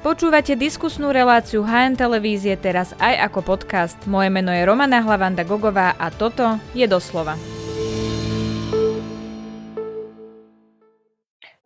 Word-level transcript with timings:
Počúvate 0.00 0.56
diskusnú 0.56 1.12
reláciu 1.12 1.60
HN 1.60 1.92
Televízie 1.92 2.56
teraz 2.56 2.96
aj 2.96 3.20
ako 3.28 3.52
podcast. 3.52 4.00
Moje 4.08 4.32
meno 4.32 4.48
je 4.48 4.64
Romana 4.64 5.04
Hlavanda 5.04 5.44
Gogová 5.44 5.92
a 6.00 6.08
toto 6.08 6.56
je 6.72 6.88
doslova. 6.88 7.36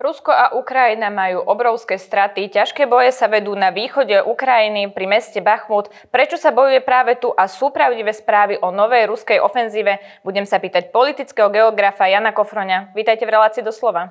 Rusko 0.03 0.35
a 0.35 0.51
Ukrajina 0.59 1.15
majú 1.15 1.47
obrovské 1.47 1.95
straty, 1.95 2.51
ťažké 2.51 2.91
boje 2.91 3.15
sa 3.15 3.31
vedú 3.31 3.54
na 3.54 3.71
východe 3.71 4.19
Ukrajiny 4.26 4.90
pri 4.90 5.06
meste 5.06 5.38
Bachmut. 5.38 5.87
Prečo 6.10 6.35
sa 6.35 6.51
bojuje 6.51 6.82
práve 6.82 7.14
tu 7.14 7.30
a 7.30 7.46
sú 7.46 7.71
pravdivé 7.71 8.10
správy 8.10 8.58
o 8.58 8.74
novej 8.74 9.14
ruskej 9.14 9.38
ofenzíve? 9.38 10.03
Budem 10.26 10.42
sa 10.42 10.58
pýtať 10.58 10.90
politického 10.90 11.54
geografa 11.54 12.10
Jana 12.10 12.35
Kofroňa. 12.35 12.98
Vítajte 12.98 13.22
v 13.22 13.30
relácii 13.30 13.62
doslova. 13.62 14.10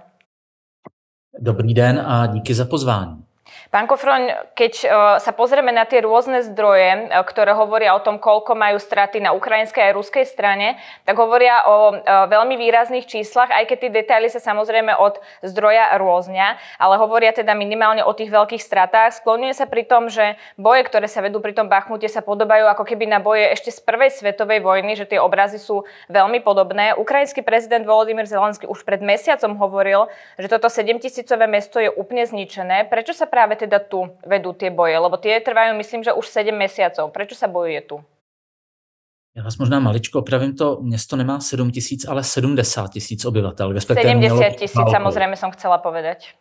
Dobrý 1.36 1.76
den 1.76 2.00
a 2.00 2.32
díky 2.32 2.56
za 2.56 2.64
pozvání. 2.64 3.33
Pán 3.74 3.90
Kofroň, 3.90 4.54
keď 4.54 4.74
e, 4.78 4.88
sa 5.18 5.34
pozrieme 5.34 5.74
na 5.74 5.90
tie 5.90 6.06
rôzne 6.06 6.46
zdroje, 6.46 7.10
e, 7.10 7.26
ktoré 7.26 7.58
hovoria 7.58 7.98
o 7.98 8.06
tom, 8.06 8.22
koľko 8.22 8.54
majú 8.54 8.78
straty 8.78 9.18
na 9.18 9.34
ukrajinskej 9.34 9.90
aj 9.90 9.98
ruskej 9.98 10.30
strane, 10.30 10.78
tak 11.10 11.18
hovoria 11.18 11.66
o 11.66 11.90
e, 11.90 12.06
veľmi 12.06 12.54
výrazných 12.54 13.10
číslach, 13.10 13.50
aj 13.50 13.66
keď 13.66 13.78
tie 13.82 13.92
detaily 13.98 14.30
sa 14.30 14.38
samozrejme 14.38 14.94
od 14.94 15.18
zdroja 15.42 15.90
rôznia, 15.98 16.62
ale 16.78 17.02
hovoria 17.02 17.34
teda 17.34 17.58
minimálne 17.58 18.06
o 18.06 18.14
tých 18.14 18.30
veľkých 18.30 18.62
stratách. 18.62 19.18
Skloňuje 19.26 19.58
sa 19.58 19.66
pri 19.66 19.90
tom, 19.90 20.06
že 20.06 20.38
boje, 20.54 20.86
ktoré 20.86 21.10
sa 21.10 21.26
vedú 21.26 21.42
pri 21.42 21.58
tom 21.58 21.66
Bachmute, 21.66 22.06
sa 22.06 22.22
podobajú 22.22 22.70
ako 22.70 22.86
keby 22.86 23.10
na 23.10 23.18
boje 23.18 23.58
ešte 23.58 23.74
z 23.74 23.82
prvej 23.82 24.14
svetovej 24.14 24.62
vojny, 24.62 24.94
že 24.94 25.10
tie 25.10 25.18
obrazy 25.18 25.58
sú 25.58 25.82
veľmi 26.14 26.46
podobné. 26.46 26.94
Ukrajinský 26.94 27.42
prezident 27.42 27.90
Volodymyr 27.90 28.30
Zelenský 28.30 28.70
už 28.70 28.86
pred 28.86 29.02
mesiacom 29.02 29.58
hovoril, 29.58 30.14
že 30.38 30.46
toto 30.46 30.70
7 30.70 31.02
tisícové 31.02 31.50
mesto 31.50 31.82
je 31.82 31.90
úplne 31.90 32.22
zničené. 32.22 32.86
Prečo 32.86 33.18
sa 33.18 33.26
práve 33.26 33.63
teda 33.64 33.80
tu 33.80 34.12
vedú 34.28 34.52
tie 34.52 34.68
boje? 34.68 35.00
Lebo 35.00 35.16
tie 35.16 35.40
trvajú, 35.40 35.80
myslím, 35.80 36.04
že 36.04 36.12
už 36.12 36.28
7 36.28 36.52
mesiacov. 36.52 37.16
Prečo 37.16 37.36
sa 37.40 37.48
bojuje 37.48 37.82
tu? 37.88 37.98
Já 39.36 39.44
vás 39.44 39.58
možná 39.58 39.80
maličko 39.80 40.20
opravím, 40.20 40.56
to 40.56 40.78
město 40.82 41.16
nemá 41.16 41.40
7 41.40 41.72
tisíc, 41.72 42.06
ale 42.08 42.24
70 42.24 42.88
tisíc 42.88 43.26
obyvatel. 43.26 43.80
70 43.82 44.50
tisíc, 44.50 44.82
samozřejmě 44.92 45.36
jsem 45.36 45.52
chcela 45.52 45.78
povedať. 45.78 46.34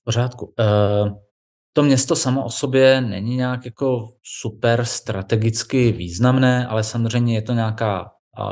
V 0.00 0.04
pořádku. 0.04 0.54
Uh, 0.58 1.18
to 1.72 1.82
město 1.82 2.16
samo 2.16 2.44
o 2.44 2.50
sobě 2.50 3.00
není 3.00 3.36
nějak 3.36 3.64
jako 3.64 4.08
super 4.22 4.84
strategicky 4.84 5.92
významné, 5.92 6.66
ale 6.66 6.84
samozřejmě 6.84 7.34
je 7.34 7.42
to 7.42 7.52
nějaká 7.52 8.10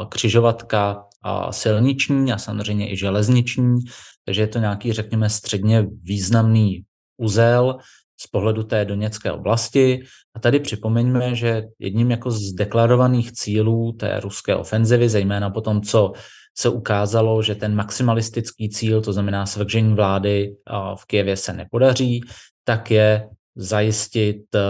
křižovatka 0.09 1.07
silniční 1.51 2.33
a 2.33 2.39
samozřejmě 2.39 2.93
i 2.93 2.97
železniční, 2.97 3.79
takže 4.25 4.43
je 4.43 4.47
to 4.47 4.59
nějaký, 4.59 4.93
řekněme, 4.93 5.31
středně 5.31 5.87
významný 6.03 6.85
uzel 7.17 7.79
z 8.21 8.27
pohledu 8.27 8.63
té 8.63 8.85
Doněcké 8.85 9.33
oblasti. 9.33 10.03
A 10.35 10.41
tady 10.41 10.61
připomeňme, 10.61 11.35
že 11.35 11.63
jedním 11.79 12.11
jako 12.11 12.31
z 12.31 12.53
deklarovaných 12.53 13.33
cílů 13.33 13.93
té 13.93 14.21
ruské 14.21 14.57
ofenzivy, 14.57 15.09
zejména 15.09 15.51
po 15.51 15.61
tom, 15.61 15.83
co 15.83 16.13
se 16.59 16.69
ukázalo, 16.69 17.43
že 17.43 17.55
ten 17.55 17.75
maximalistický 17.75 18.71
cíl, 18.71 19.01
to 19.01 19.13
znamená 19.13 19.47
svržení 19.47 19.95
vlády 19.95 20.57
v 20.97 21.07
Kijevě 21.07 21.37
se 21.37 21.53
nepodaří, 21.53 22.21
tak 22.65 22.91
je 22.91 23.29
zajistit 23.57 24.55
e, 24.55 24.61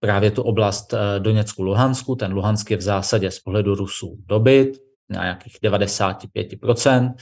právě 0.00 0.30
tu 0.30 0.42
oblast 0.42 0.94
e, 0.94 1.20
Doněcku-Luhansku. 1.20 2.16
Ten 2.16 2.32
Luhansk 2.32 2.70
je 2.70 2.76
v 2.76 2.80
zásadě 2.80 3.30
z 3.30 3.38
pohledu 3.38 3.74
Rusů 3.74 4.16
dobyt, 4.26 4.78
na 5.10 5.22
nějakých 5.22 5.56
95%, 5.62 7.14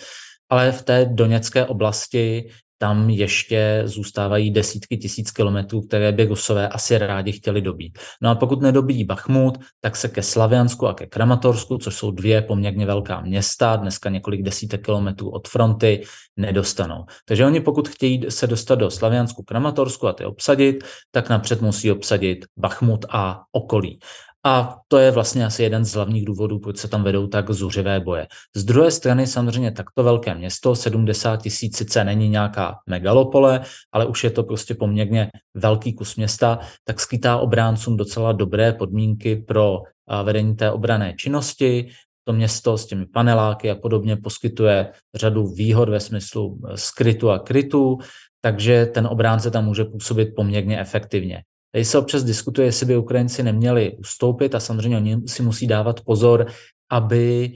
ale 0.48 0.72
v 0.72 0.83
té 0.83 1.05
Doněcké 1.05 1.66
oblasti 1.66 2.48
tam 2.85 3.11
ještě 3.11 3.83
zůstávají 3.85 4.51
desítky 4.51 4.97
tisíc 4.97 5.31
kilometrů, 5.31 5.83
které 5.83 6.13
by 6.13 6.25
Rusové 6.25 6.69
asi 6.69 6.99
rádi 6.99 7.33
chtěli 7.33 7.61
dobít. 7.63 7.99
No 8.23 8.31
a 8.31 8.35
pokud 8.35 8.63
nedobí 8.63 9.05
Bachmut, 9.05 9.59
tak 9.81 9.97
se 9.97 10.09
ke 10.09 10.23
Slaviansku 10.23 10.87
a 10.87 10.95
ke 10.95 11.07
Kramatorsku, 11.07 11.79
což 11.79 11.95
jsou 11.95 12.11
dvě 12.11 12.43
poměrně 12.43 12.87
velká 12.87 13.21
města, 13.21 13.77
dneska 13.77 14.11
několik 14.11 14.43
desítek 14.43 14.84
kilometrů 14.84 15.31
od 15.31 15.49
fronty, 15.49 16.03
nedostanou. 16.37 17.05
Takže 17.25 17.47
oni 17.47 17.61
pokud 17.61 17.89
chtějí 17.89 18.21
se 18.28 18.47
dostat 18.47 18.75
do 18.75 18.91
Slaviansku, 18.91 19.43
Kramatorsku 19.43 20.09
a 20.09 20.12
ty 20.12 20.25
obsadit, 20.25 20.84
tak 21.11 21.28
napřed 21.28 21.61
musí 21.61 21.93
obsadit 21.93 22.44
Bachmut 22.56 23.05
a 23.09 23.43
okolí. 23.53 23.99
A 24.47 24.77
to 24.88 24.99
je 24.99 25.10
vlastně 25.10 25.47
asi 25.47 25.62
jeden 25.62 25.84
z 25.84 25.94
hlavních 25.94 26.25
důvodů, 26.25 26.59
proč 26.59 26.77
se 26.77 26.88
tam 26.88 27.03
vedou 27.03 27.27
tak 27.27 27.50
zuřivé 27.50 28.00
boje. 28.00 28.27
Z 28.56 28.65
druhé 28.65 28.91
strany 28.91 29.27
samozřejmě 29.27 29.72
takto 29.72 30.03
velké 30.05 30.34
město, 30.34 30.75
70 30.75 31.43
tisíc 31.43 31.77
sice 31.77 32.05
není 32.05 32.28
nějaká 32.28 32.75
megalopole, 32.88 33.60
ale 33.93 34.06
už 34.06 34.25
je 34.25 34.31
to 34.31 34.43
prostě 34.43 34.75
poměrně 34.75 35.31
velký 35.55 35.93
kus 35.93 36.16
města, 36.16 36.59
tak 36.84 37.00
skýtá 37.00 37.37
obráncům 37.37 37.97
docela 37.97 38.32
dobré 38.32 38.72
podmínky 38.72 39.37
pro 39.37 39.78
vedení 40.25 40.56
té 40.56 40.71
obrané 40.71 41.15
činnosti. 41.19 41.88
To 42.25 42.32
město 42.32 42.78
s 42.78 42.87
těmi 42.87 43.06
paneláky 43.06 43.71
a 43.71 43.75
podobně 43.75 44.16
poskytuje 44.16 44.93
řadu 45.15 45.47
výhod 45.47 45.88
ve 45.88 46.00
smyslu 46.00 46.61
e, 46.69 46.76
skrytu 46.76 47.31
a 47.31 47.38
krytu, 47.38 47.99
takže 48.41 48.87
ten 48.87 49.06
obránce 49.06 49.50
tam 49.50 49.65
může 49.65 49.84
působit 49.84 50.28
poměrně 50.37 50.81
efektivně. 50.81 51.43
Tady 51.75 51.85
se 51.85 51.99
občas 51.99 52.23
diskutuje, 52.23 52.67
jestli 52.67 52.87
by 52.87 52.97
Ukrajinci 52.97 53.43
neměli 53.43 53.97
ustoupit 53.97 54.55
a 54.55 54.61
samozřejmě 54.61 54.97
oni 54.97 55.17
si 55.27 55.43
musí 55.43 55.67
dávat 55.67 56.01
pozor, 56.01 56.47
aby 56.91 57.53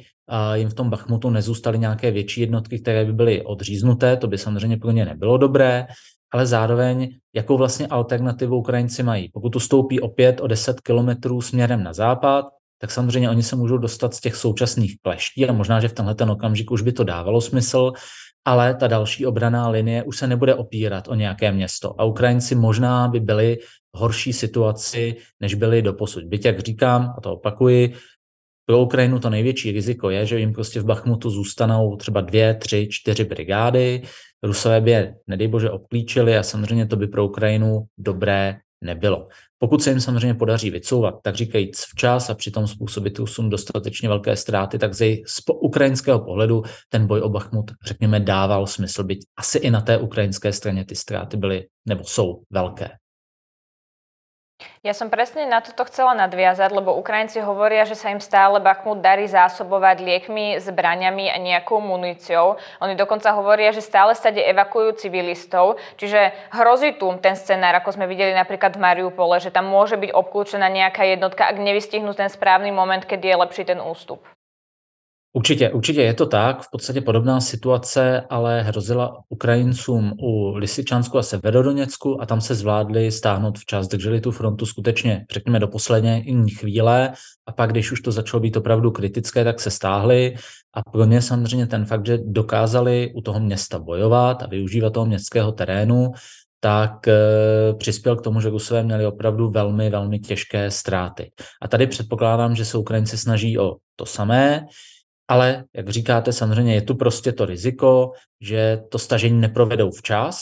jim 0.54 0.68
v 0.68 0.74
tom 0.74 0.90
Bachmutu 0.90 1.30
nezůstaly 1.30 1.78
nějaké 1.78 2.10
větší 2.10 2.40
jednotky, 2.40 2.78
které 2.78 3.04
by 3.04 3.12
byly 3.12 3.42
odříznuté, 3.42 4.16
to 4.16 4.26
by 4.26 4.38
samozřejmě 4.38 4.76
pro 4.76 4.90
ně 4.90 5.04
nebylo 5.04 5.38
dobré, 5.38 5.86
ale 6.32 6.46
zároveň, 6.46 7.08
jakou 7.34 7.58
vlastně 7.58 7.86
alternativu 7.86 8.56
Ukrajinci 8.56 9.02
mají. 9.02 9.30
Pokud 9.32 9.56
ustoupí 9.56 10.00
opět 10.00 10.40
o 10.40 10.46
10 10.46 10.80
kilometrů 10.80 11.40
směrem 11.40 11.84
na 11.84 11.92
západ, 11.92 12.44
tak 12.80 12.90
samozřejmě 12.90 13.30
oni 13.30 13.42
se 13.42 13.56
můžou 13.56 13.78
dostat 13.78 14.14
z 14.14 14.20
těch 14.20 14.36
současných 14.36 14.96
kleští 15.02 15.48
a 15.48 15.52
možná, 15.52 15.80
že 15.80 15.88
v 15.88 15.92
tenhle 15.92 16.14
ten 16.14 16.30
okamžik 16.30 16.70
už 16.70 16.82
by 16.82 16.92
to 16.92 17.04
dávalo 17.04 17.40
smysl, 17.40 17.92
ale 18.44 18.74
ta 18.74 18.86
další 18.86 19.26
obraná 19.26 19.68
linie 19.68 20.02
už 20.02 20.16
se 20.16 20.26
nebude 20.26 20.54
opírat 20.54 21.08
o 21.08 21.14
nějaké 21.14 21.52
město. 21.52 22.00
A 22.00 22.04
Ukrajinci 22.04 22.54
možná 22.54 23.08
by 23.08 23.20
byli 23.20 23.58
horší 23.94 24.32
situaci, 24.32 25.16
než 25.40 25.54
byli 25.54 25.82
do 25.82 25.92
posud. 25.92 26.24
Byť, 26.24 26.44
jak 26.44 26.60
říkám, 26.60 27.14
a 27.18 27.20
to 27.20 27.32
opakuji, 27.32 27.94
pro 28.66 28.82
Ukrajinu 28.82 29.18
to 29.20 29.30
největší 29.30 29.72
riziko 29.72 30.10
je, 30.10 30.26
že 30.26 30.38
jim 30.38 30.52
prostě 30.52 30.80
v 30.80 30.84
Bachmutu 30.84 31.30
zůstanou 31.30 31.96
třeba 31.96 32.20
dvě, 32.20 32.54
tři, 32.54 32.88
čtyři 32.90 33.24
brigády. 33.24 34.02
Rusové 34.42 34.80
by 34.80 34.90
je, 34.90 35.14
nedej 35.26 35.48
bože, 35.48 35.70
obklíčili 35.70 36.36
a 36.36 36.42
samozřejmě 36.42 36.86
to 36.86 36.96
by 36.96 37.06
pro 37.06 37.26
Ukrajinu 37.26 37.84
dobré 37.98 38.56
nebylo. 38.84 39.28
Pokud 39.58 39.82
se 39.82 39.90
jim 39.90 40.00
samozřejmě 40.00 40.34
podaří 40.34 40.70
vycouvat, 40.70 41.14
tak 41.22 41.34
říkajíc 41.34 41.84
včas 41.88 42.30
a 42.30 42.34
přitom 42.34 42.66
způsobit 42.66 43.18
Rusům 43.18 43.50
dostatečně 43.50 44.08
velké 44.08 44.36
ztráty, 44.36 44.78
tak 44.78 44.94
z 44.94 45.22
ukrajinského 45.62 46.24
pohledu 46.24 46.62
ten 46.88 47.06
boj 47.06 47.20
o 47.20 47.28
Bachmut, 47.28 47.70
řekněme, 47.86 48.20
dával 48.20 48.66
smysl, 48.66 49.04
byť 49.04 49.18
asi 49.38 49.58
i 49.58 49.70
na 49.70 49.80
té 49.80 49.98
ukrajinské 49.98 50.52
straně 50.52 50.84
ty 50.84 50.94
ztráty 50.94 51.36
byly 51.36 51.66
nebo 51.88 52.04
jsou 52.04 52.42
velké. 52.50 52.88
Ja 54.82 54.90
som 54.90 55.06
presne 55.06 55.46
na 55.46 55.62
toto 55.62 55.86
chcela 55.86 56.18
nadviazať, 56.18 56.70
lebo 56.74 56.98
Ukrajinci 56.98 57.38
hovoria, 57.42 57.86
že 57.86 57.98
sa 57.98 58.10
im 58.10 58.18
stále 58.18 58.58
Bakhmut 58.58 58.98
darí 58.98 59.26
zásobovať 59.26 60.02
liekmi, 60.02 60.58
zbraniami 60.58 61.30
a 61.30 61.36
nejakou 61.38 61.78
muníciou. 61.82 62.58
Oni 62.82 62.98
dokonca 62.98 63.30
hovoria, 63.34 63.74
že 63.74 63.82
stále 63.82 64.14
sa 64.18 64.30
evakuujú 64.30 64.98
civilistov, 65.02 65.78
čiže 65.98 66.34
hrozí 66.54 66.94
tu 66.94 67.10
ten 67.18 67.34
scenár, 67.34 67.74
ako 67.78 67.98
sme 67.98 68.10
videli 68.10 68.34
napríklad 68.34 68.74
v 68.74 68.82
Mariupole, 68.82 69.42
že 69.42 69.54
tam 69.54 69.66
môže 69.66 69.98
byť 69.98 70.10
obklúčená 70.14 70.66
nejaká 70.70 71.06
jednotka, 71.06 71.46
ak 71.46 71.58
nevystihnú 71.58 72.14
ten 72.14 72.30
správny 72.30 72.70
moment, 72.70 73.02
keď 73.02 73.18
je 73.18 73.34
lepší 73.34 73.62
ten 73.66 73.82
ústup. 73.82 74.22
Určitě, 75.32 75.70
určitě 75.70 76.02
je 76.02 76.14
to 76.14 76.26
tak. 76.26 76.62
V 76.62 76.70
podstatě 76.72 77.00
podobná 77.00 77.40
situace 77.40 78.20
ale 78.20 78.62
hrozila 78.62 79.18
Ukrajincům 79.28 80.12
u 80.22 80.54
Lisičansku 80.56 81.18
a 81.18 81.22
Severodoněcku 81.22 82.22
a 82.22 82.26
tam 82.26 82.40
se 82.40 82.54
zvládli 82.54 83.12
stáhnout 83.12 83.58
včas. 83.58 83.88
Drželi 83.88 84.20
tu 84.20 84.30
frontu 84.30 84.66
skutečně, 84.66 85.24
řekněme, 85.32 85.60
do 85.60 85.68
poslední 85.68 86.50
chvíle 86.50 87.12
a 87.46 87.52
pak, 87.52 87.70
když 87.70 87.92
už 87.92 88.00
to 88.00 88.12
začalo 88.12 88.40
být 88.40 88.56
opravdu 88.56 88.90
kritické, 88.90 89.44
tak 89.44 89.60
se 89.60 89.70
stáhli 89.70 90.34
a 90.74 90.90
pro 90.90 91.04
ně 91.04 91.22
samozřejmě 91.22 91.66
ten 91.66 91.84
fakt, 91.84 92.06
že 92.06 92.18
dokázali 92.24 93.12
u 93.14 93.20
toho 93.20 93.40
města 93.40 93.78
bojovat 93.78 94.42
a 94.42 94.46
využívat 94.46 94.92
toho 94.92 95.06
městského 95.06 95.52
terénu, 95.52 96.12
tak 96.60 97.08
e, 97.08 97.14
přispěl 97.78 98.16
k 98.16 98.22
tomu, 98.22 98.40
že 98.40 98.50
Rusové 98.50 98.82
měli 98.82 99.06
opravdu 99.06 99.50
velmi, 99.50 99.90
velmi 99.90 100.18
těžké 100.18 100.70
ztráty. 100.70 101.30
A 101.62 101.68
tady 101.68 101.86
předpokládám, 101.86 102.56
že 102.56 102.64
se 102.64 102.78
Ukrajinci 102.78 103.18
snaží 103.18 103.58
o 103.58 103.76
to 103.96 104.06
samé, 104.06 104.66
ale, 105.28 105.64
jak 105.76 105.88
říkáte, 105.88 106.32
samozřejmě 106.32 106.74
je 106.74 106.82
tu 106.82 106.94
prostě 106.94 107.32
to 107.32 107.46
riziko, 107.46 108.12
že 108.40 108.82
to 108.88 108.98
stažení 108.98 109.40
neprovedou 109.40 109.90
včas, 109.90 110.40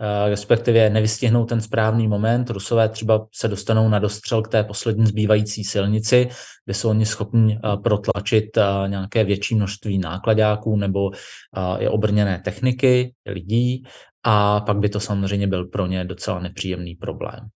eh, 0.00 0.28
respektive 0.28 0.90
nevystihnou 0.90 1.44
ten 1.44 1.60
správný 1.60 2.08
moment. 2.08 2.50
Rusové 2.50 2.88
třeba 2.88 3.26
se 3.34 3.48
dostanou 3.48 3.88
na 3.88 3.98
dostřel 3.98 4.42
k 4.42 4.48
té 4.48 4.64
poslední 4.64 5.06
zbývající 5.06 5.64
silnici, 5.64 6.28
kde 6.64 6.74
jsou 6.74 6.88
oni 6.88 7.06
schopni 7.06 7.58
eh, 7.58 7.76
protlačit 7.76 8.56
eh, 8.56 8.88
nějaké 8.88 9.24
větší 9.24 9.54
množství 9.54 9.98
nákladáků 9.98 10.76
nebo 10.76 11.10
i 11.78 11.88
obrněné 11.88 12.40
techniky, 12.44 13.14
lidí 13.26 13.82
a 14.24 14.60
pak 14.60 14.78
by 14.78 14.88
to 14.88 15.00
samozřejmě 15.00 15.46
byl 15.46 15.66
pro 15.66 15.86
ně 15.86 16.04
docela 16.04 16.40
nepříjemný 16.40 16.94
problém. 16.94 17.48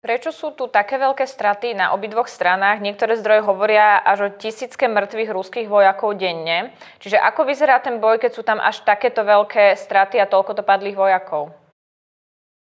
Prečo 0.00 0.32
sú 0.32 0.56
tu 0.56 0.64
také 0.64 0.96
veľké 0.96 1.28
straty 1.28 1.76
na 1.76 1.92
obidvoch 1.92 2.24
stranách? 2.24 2.80
Niektoré 2.80 3.20
zdroje 3.20 3.44
hovoria 3.44 4.00
až 4.00 4.18
o 4.20 4.28
tisícke 4.32 4.88
mŕtvych 4.88 5.28
ruských 5.28 5.68
vojakov 5.68 6.16
denne. 6.16 6.72
Čiže 7.04 7.20
ako 7.20 7.44
vyzerá 7.44 7.84
ten 7.84 8.00
boj, 8.00 8.16
keď 8.16 8.32
sú 8.32 8.40
tam 8.40 8.64
až 8.64 8.80
takéto 8.80 9.28
veľké 9.28 9.76
straty 9.76 10.16
a 10.16 10.24
toľko 10.24 10.56
to 10.56 10.62
padlých 10.64 10.96
vojakov? 10.96 11.52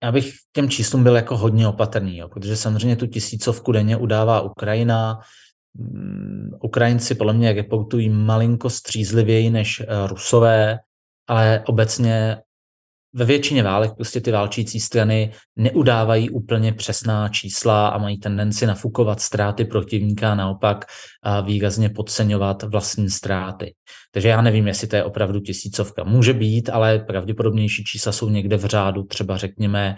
Já 0.05 0.13
bych 0.13 0.33
těm 0.53 0.71
číslům 0.71 1.03
byl 1.03 1.17
jako 1.17 1.37
hodně 1.37 1.69
opatrný, 1.69 2.19
jo, 2.19 2.29
protože 2.29 2.57
samozřejmě 2.57 2.97
tu 2.97 3.07
tisícovku 3.07 3.73
denně 3.73 3.97
udává 3.97 4.41
Ukrajina. 4.41 5.19
Mm, 5.75 6.51
Ukrajinci 6.63 7.15
podle 7.15 7.33
mě 7.33 7.53
reportují 7.53 8.09
malinko 8.09 8.71
střízlivěji 8.71 9.51
než 9.51 9.81
eh, 9.81 9.87
Rusové, 10.07 10.79
ale 11.29 11.65
obecně 11.67 12.43
ve 13.15 13.25
většině 13.25 13.63
válek 13.63 13.93
prostě 13.97 14.21
ty 14.21 14.31
válčící 14.31 14.81
strany 14.81 15.33
neudávají 15.57 16.31
úplně 16.31 16.73
přesná 16.73 17.29
čísla 17.29 17.89
a 17.89 17.99
mají 17.99 18.19
tendenci 18.19 18.67
nafukovat 18.67 19.21
ztráty 19.21 19.65
protivníka 19.65 20.33
a 20.33 20.35
naopak 20.35 20.85
výrazně 21.45 21.89
podceňovat 21.89 22.63
vlastní 22.63 23.11
ztráty. 23.11 23.75
Takže 24.13 24.29
já 24.29 24.43
nevím, 24.43 24.67
jestli 24.67 24.87
to 24.87 24.97
je 24.97 25.05
opravdu 25.05 25.41
tisícovka. 25.41 26.05
Může 26.05 26.33
být, 26.33 26.69
ale 26.69 26.99
pravděpodobnější 26.99 27.85
čísla 27.85 28.13
jsou 28.13 28.29
někde 28.29 28.57
v 28.57 28.65
řádu 28.65 29.03
třeba 29.03 29.37
řekněme 29.37 29.97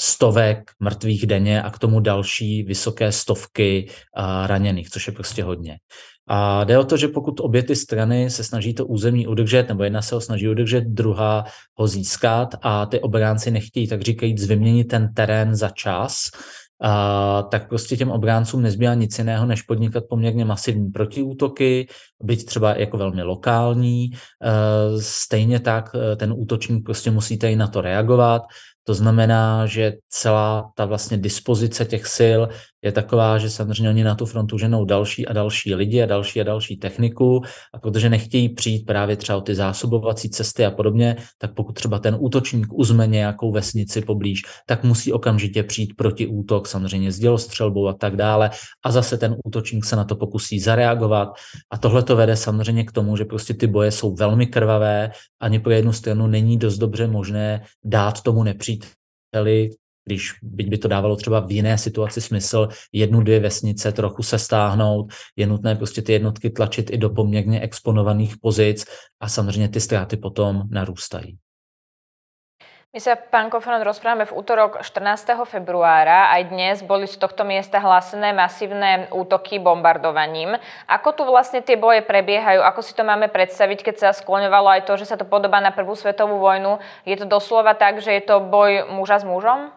stovek 0.00 0.70
mrtvých 0.80 1.26
denně 1.26 1.62
a 1.62 1.70
k 1.70 1.78
tomu 1.78 2.00
další 2.00 2.62
vysoké 2.62 3.12
stovky 3.12 3.90
raněných, 4.46 4.90
což 4.90 5.06
je 5.06 5.12
prostě 5.12 5.42
hodně. 5.42 5.76
A 6.28 6.64
jde 6.64 6.78
o 6.78 6.84
to, 6.84 6.96
že 6.96 7.08
pokud 7.08 7.40
obě 7.40 7.62
ty 7.62 7.76
strany 7.76 8.30
se 8.30 8.44
snaží 8.44 8.74
to 8.74 8.86
území 8.86 9.26
udržet, 9.26 9.68
nebo 9.68 9.84
jedna 9.84 10.02
se 10.02 10.14
ho 10.14 10.20
snaží 10.20 10.48
udržet, 10.48 10.84
druhá 10.84 11.44
ho 11.74 11.86
získat 11.86 12.54
a 12.62 12.86
ty 12.86 13.00
obránci 13.00 13.50
nechtějí, 13.50 13.88
tak 13.88 14.02
říkajíc, 14.02 14.46
vyměnit 14.46 14.84
ten 14.84 15.14
terén 15.14 15.56
za 15.56 15.68
čas, 15.68 16.30
a, 16.80 17.42
tak 17.42 17.68
prostě 17.68 17.96
těm 17.96 18.10
obráncům 18.10 18.62
nezbývá 18.62 18.94
nic 18.94 19.18
jiného, 19.18 19.46
než 19.46 19.62
podnikat 19.62 20.04
poměrně 20.08 20.44
masivní 20.44 20.90
protiútoky, 20.90 21.86
být 22.22 22.44
třeba 22.44 22.74
jako 22.74 22.98
velmi 22.98 23.22
lokální. 23.22 24.04
E, 24.04 24.10
stejně 25.00 25.60
tak 25.60 25.90
e, 25.94 26.16
ten 26.16 26.34
útočník 26.36 26.84
prostě 26.84 27.10
musí 27.10 27.38
tady 27.38 27.56
na 27.56 27.66
to 27.66 27.80
reagovat. 27.80 28.42
To 28.86 28.94
znamená, 28.94 29.66
že 29.66 29.92
celá 30.08 30.70
ta 30.74 30.84
vlastně 30.84 31.16
dispozice 31.16 31.84
těch 31.84 32.06
sil 32.16 32.40
je 32.84 32.92
taková, 32.92 33.38
že 33.38 33.50
samozřejmě 33.50 33.88
oni 33.88 34.04
na 34.04 34.14
tu 34.14 34.26
frontu 34.26 34.58
ženou 34.58 34.84
další 34.84 35.26
a 35.26 35.32
další 35.32 35.74
lidi 35.74 36.02
a 36.02 36.06
další 36.06 36.40
a 36.40 36.44
další 36.44 36.76
techniku 36.76 37.42
a 37.74 37.78
protože 37.78 38.10
nechtějí 38.10 38.48
přijít 38.48 38.86
právě 38.86 39.16
třeba 39.16 39.38
o 39.38 39.40
ty 39.40 39.54
zásobovací 39.54 40.30
cesty 40.30 40.64
a 40.64 40.70
podobně, 40.70 41.16
tak 41.38 41.54
pokud 41.54 41.72
třeba 41.72 41.98
ten 41.98 42.16
útočník 42.20 42.66
uzme 42.72 43.06
nějakou 43.06 43.52
vesnici 43.52 44.00
poblíž, 44.00 44.42
tak 44.66 44.84
musí 44.84 45.12
okamžitě 45.12 45.62
přijít 45.62 45.94
proti 45.96 46.26
útok, 46.26 46.68
samozřejmě 46.68 47.12
s 47.12 47.18
dělostřelbou 47.18 47.88
a 47.88 47.92
tak 47.92 48.16
dále. 48.16 48.50
A 48.84 48.90
zase 48.90 49.18
ten 49.18 49.36
útočník 49.44 49.84
se 49.84 49.96
na 49.96 50.04
to 50.04 50.16
pokusí 50.16 50.60
zareagovat. 50.60 51.28
A 51.70 51.78
tohle 51.78 52.02
to 52.02 52.16
vede 52.16 52.36
samozřejmě 52.36 52.84
k 52.84 52.92
tomu, 52.92 53.16
že 53.16 53.24
prostě 53.24 53.54
ty 53.54 53.66
boje 53.66 53.90
jsou 53.90 54.14
velmi 54.14 54.46
krvavé, 54.46 55.10
ani 55.40 55.58
pro 55.58 55.72
jednu 55.72 55.92
stranu 55.92 56.26
není 56.26 56.58
dost 56.58 56.78
dobře 56.78 57.06
možné 57.06 57.62
dát 57.84 58.22
tomu 58.22 58.42
nepříteli 58.42 59.70
když 60.04 60.32
byť 60.42 60.68
by 60.68 60.78
to 60.78 60.88
dávalo 60.88 61.16
třeba 61.16 61.40
v 61.40 61.52
jiné 61.52 61.78
situaci 61.78 62.20
smysl, 62.20 62.68
jednu, 62.92 63.20
dvě 63.20 63.40
vesnice 63.40 63.92
trochu 63.92 64.22
se 64.22 64.38
stáhnout, 64.38 65.12
je 65.36 65.46
nutné 65.46 65.76
prostě 65.76 66.02
ty 66.02 66.12
jednotky 66.12 66.50
tlačit 66.50 66.90
i 66.90 66.98
do 66.98 67.10
poměrně 67.10 67.60
exponovaných 67.60 68.36
pozic 68.36 68.84
a 69.20 69.28
samozřejmě 69.28 69.68
ty 69.68 69.80
ztráty 69.80 70.16
potom 70.16 70.62
narůstají. 70.70 71.38
My 72.94 73.02
sa, 73.02 73.18
pán 73.18 73.50
Kofran, 73.50 73.82
rozprávame 73.82 74.22
v 74.22 74.38
útorok 74.38 74.78
14. 74.78 75.26
februára. 75.50 76.30
Aj 76.30 76.46
dnes 76.46 76.78
boli 76.78 77.10
z 77.10 77.18
tohto 77.18 77.42
miesta 77.42 77.82
hlásené 77.82 78.30
masívne 78.30 79.10
útoky 79.10 79.58
bombardovaním. 79.58 80.54
Ako 80.86 81.10
tu 81.10 81.26
vlastne 81.26 81.58
tie 81.58 81.74
boje 81.74 82.06
prebiehajú? 82.06 82.62
Ako 82.62 82.86
si 82.86 82.94
to 82.94 83.02
máme 83.02 83.26
predstaviť, 83.34 83.82
keď 83.82 83.94
sa 83.98 84.08
skloňovalo 84.14 84.78
aj 84.78 84.86
to, 84.86 84.94
že 84.94 85.10
sa 85.10 85.18
to 85.18 85.26
podobá 85.26 85.58
na 85.58 85.74
prvú 85.74 85.98
svetovú 85.98 86.38
vojnu? 86.38 86.78
Je 87.02 87.18
to 87.18 87.26
doslova 87.26 87.74
tak, 87.74 87.98
že 87.98 88.14
je 88.14 88.22
to 88.30 88.38
boj 88.38 88.86
muža 88.86 89.18
s 89.18 89.26
mužom? 89.26 89.74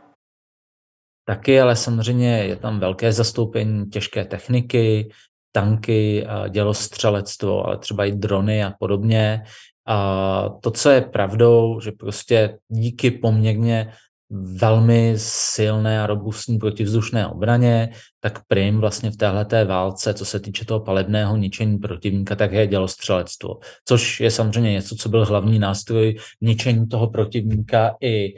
Taky, 1.28 1.62
ale 1.62 1.76
samozřejmě 1.76 2.44
je 2.44 2.56
tam 2.56 2.80
velké 2.80 3.12
zastoupení 3.12 3.86
těžké 3.86 4.26
techniky, 4.26 5.10
tanky, 5.52 6.28
dělostřelectvo, 6.50 7.68
ale 7.68 7.78
třeba 7.78 8.06
i 8.06 8.12
drony 8.12 8.64
a 8.64 8.74
podobně. 8.80 9.44
A 9.88 10.50
to, 10.62 10.72
co 10.72 10.90
je 10.90 11.02
pravdou, 11.02 11.80
že 11.80 11.92
prostě 11.92 12.58
díky 12.68 13.12
poměrně 13.12 13.94
velmi 14.30 15.14
silné 15.18 16.02
a 16.02 16.08
robustní 16.08 16.58
protivzdušné 16.58 17.28
obraně, 17.28 17.90
tak 18.20 18.42
prim 18.48 18.80
vlastně 18.80 19.12
v 19.12 19.18
téhleté 19.18 19.66
válce, 19.66 20.14
co 20.14 20.26
se 20.26 20.40
týče 20.40 20.66
toho 20.66 20.80
palebného 20.80 21.38
ničení 21.38 21.78
protivníka, 21.78 22.36
tak 22.36 22.52
je 22.52 22.68
dělostřelectvo. 22.68 23.60
Což 23.86 24.20
je 24.20 24.32
samozřejmě 24.32 24.72
něco, 24.72 24.96
co 24.96 25.10
byl 25.10 25.26
hlavní 25.26 25.60
nástroj 25.60 26.16
ničení 26.42 26.88
toho 26.88 27.08
protivníka 27.10 27.96
i 28.02 28.34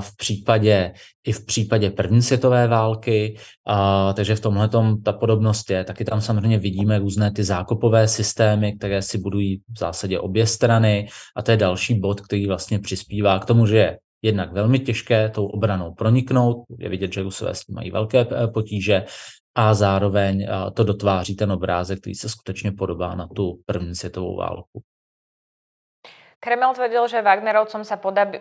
v 0.00 0.16
případě, 0.16 0.92
i 1.24 1.32
v 1.32 1.46
případě 1.46 1.90
první 1.90 2.22
světové 2.22 2.68
války, 2.68 3.36
a, 3.66 4.12
takže 4.12 4.34
v 4.34 4.40
tomhle 4.40 4.70
ta 5.04 5.12
podobnost 5.12 5.70
je. 5.70 5.84
Taky 5.84 6.04
tam 6.04 6.20
samozřejmě 6.20 6.58
vidíme 6.58 6.98
různé 6.98 7.32
ty 7.32 7.44
zákopové 7.44 8.08
systémy, 8.08 8.72
které 8.72 9.02
si 9.02 9.18
budují 9.18 9.56
v 9.56 9.78
zásadě 9.78 10.20
obě 10.20 10.46
strany 10.46 11.08
a 11.36 11.42
to 11.42 11.50
je 11.50 11.56
další 11.56 12.00
bod, 12.00 12.20
který 12.20 12.46
vlastně 12.46 12.78
přispívá 12.78 13.38
k 13.38 13.44
tomu, 13.44 13.66
že 13.66 13.76
je 13.76 13.98
jednak 14.22 14.52
velmi 14.52 14.78
těžké 14.78 15.28
tou 15.28 15.46
obranou 15.46 15.94
proniknout, 15.94 16.56
je 16.78 16.88
vidět, 16.88 17.12
že 17.12 17.22
Rusové 17.22 17.54
s 17.54 17.64
tím 17.64 17.74
mají 17.74 17.90
velké 17.90 18.20
eh, 18.20 18.46
potíže 18.46 19.04
a 19.54 19.74
zároveň 19.74 20.42
eh, 20.42 20.70
to 20.70 20.84
dotváří 20.84 21.36
ten 21.36 21.52
obrázek, 21.52 22.00
který 22.00 22.14
se 22.14 22.28
skutečně 22.28 22.72
podobá 22.72 23.14
na 23.14 23.26
tu 23.26 23.58
první 23.66 23.94
světovou 23.94 24.36
válku. 24.36 24.82
Kreml 26.42 26.74
tvrdil, 26.74 27.06
že 27.06 27.22
Wagnerovcom 27.22 27.86
sa 27.86 27.94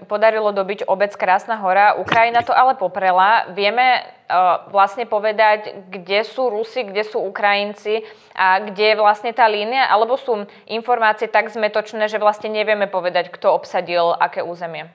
podarilo 0.09 0.49
dobiť 0.49 0.89
obec 0.89 1.13
Krásna 1.13 1.61
hora. 1.61 1.93
Ukrajina 2.01 2.41
to 2.41 2.49
ale 2.49 2.73
poprela. 2.73 3.45
Vieme 3.53 4.01
uh, 4.01 4.65
vlastne 4.73 5.05
povedať, 5.05 5.85
kde 5.85 6.25
sú 6.25 6.49
Rusi, 6.49 6.81
kde 6.81 7.05
sú 7.05 7.21
Ukrajinci 7.21 8.01
a 8.33 8.57
kde 8.57 8.89
je 8.89 8.95
vlastne 8.97 9.29
tá 9.37 9.45
línia? 9.45 9.85
Alebo 9.85 10.17
sú 10.17 10.49
informácie 10.65 11.29
tak 11.29 11.53
zmetočné, 11.53 12.09
že 12.09 12.17
vlastne 12.17 12.49
nevieme 12.49 12.89
povedať, 12.89 13.29
kto 13.29 13.53
obsadil 13.53 14.17
aké 14.17 14.41
územie? 14.41 14.89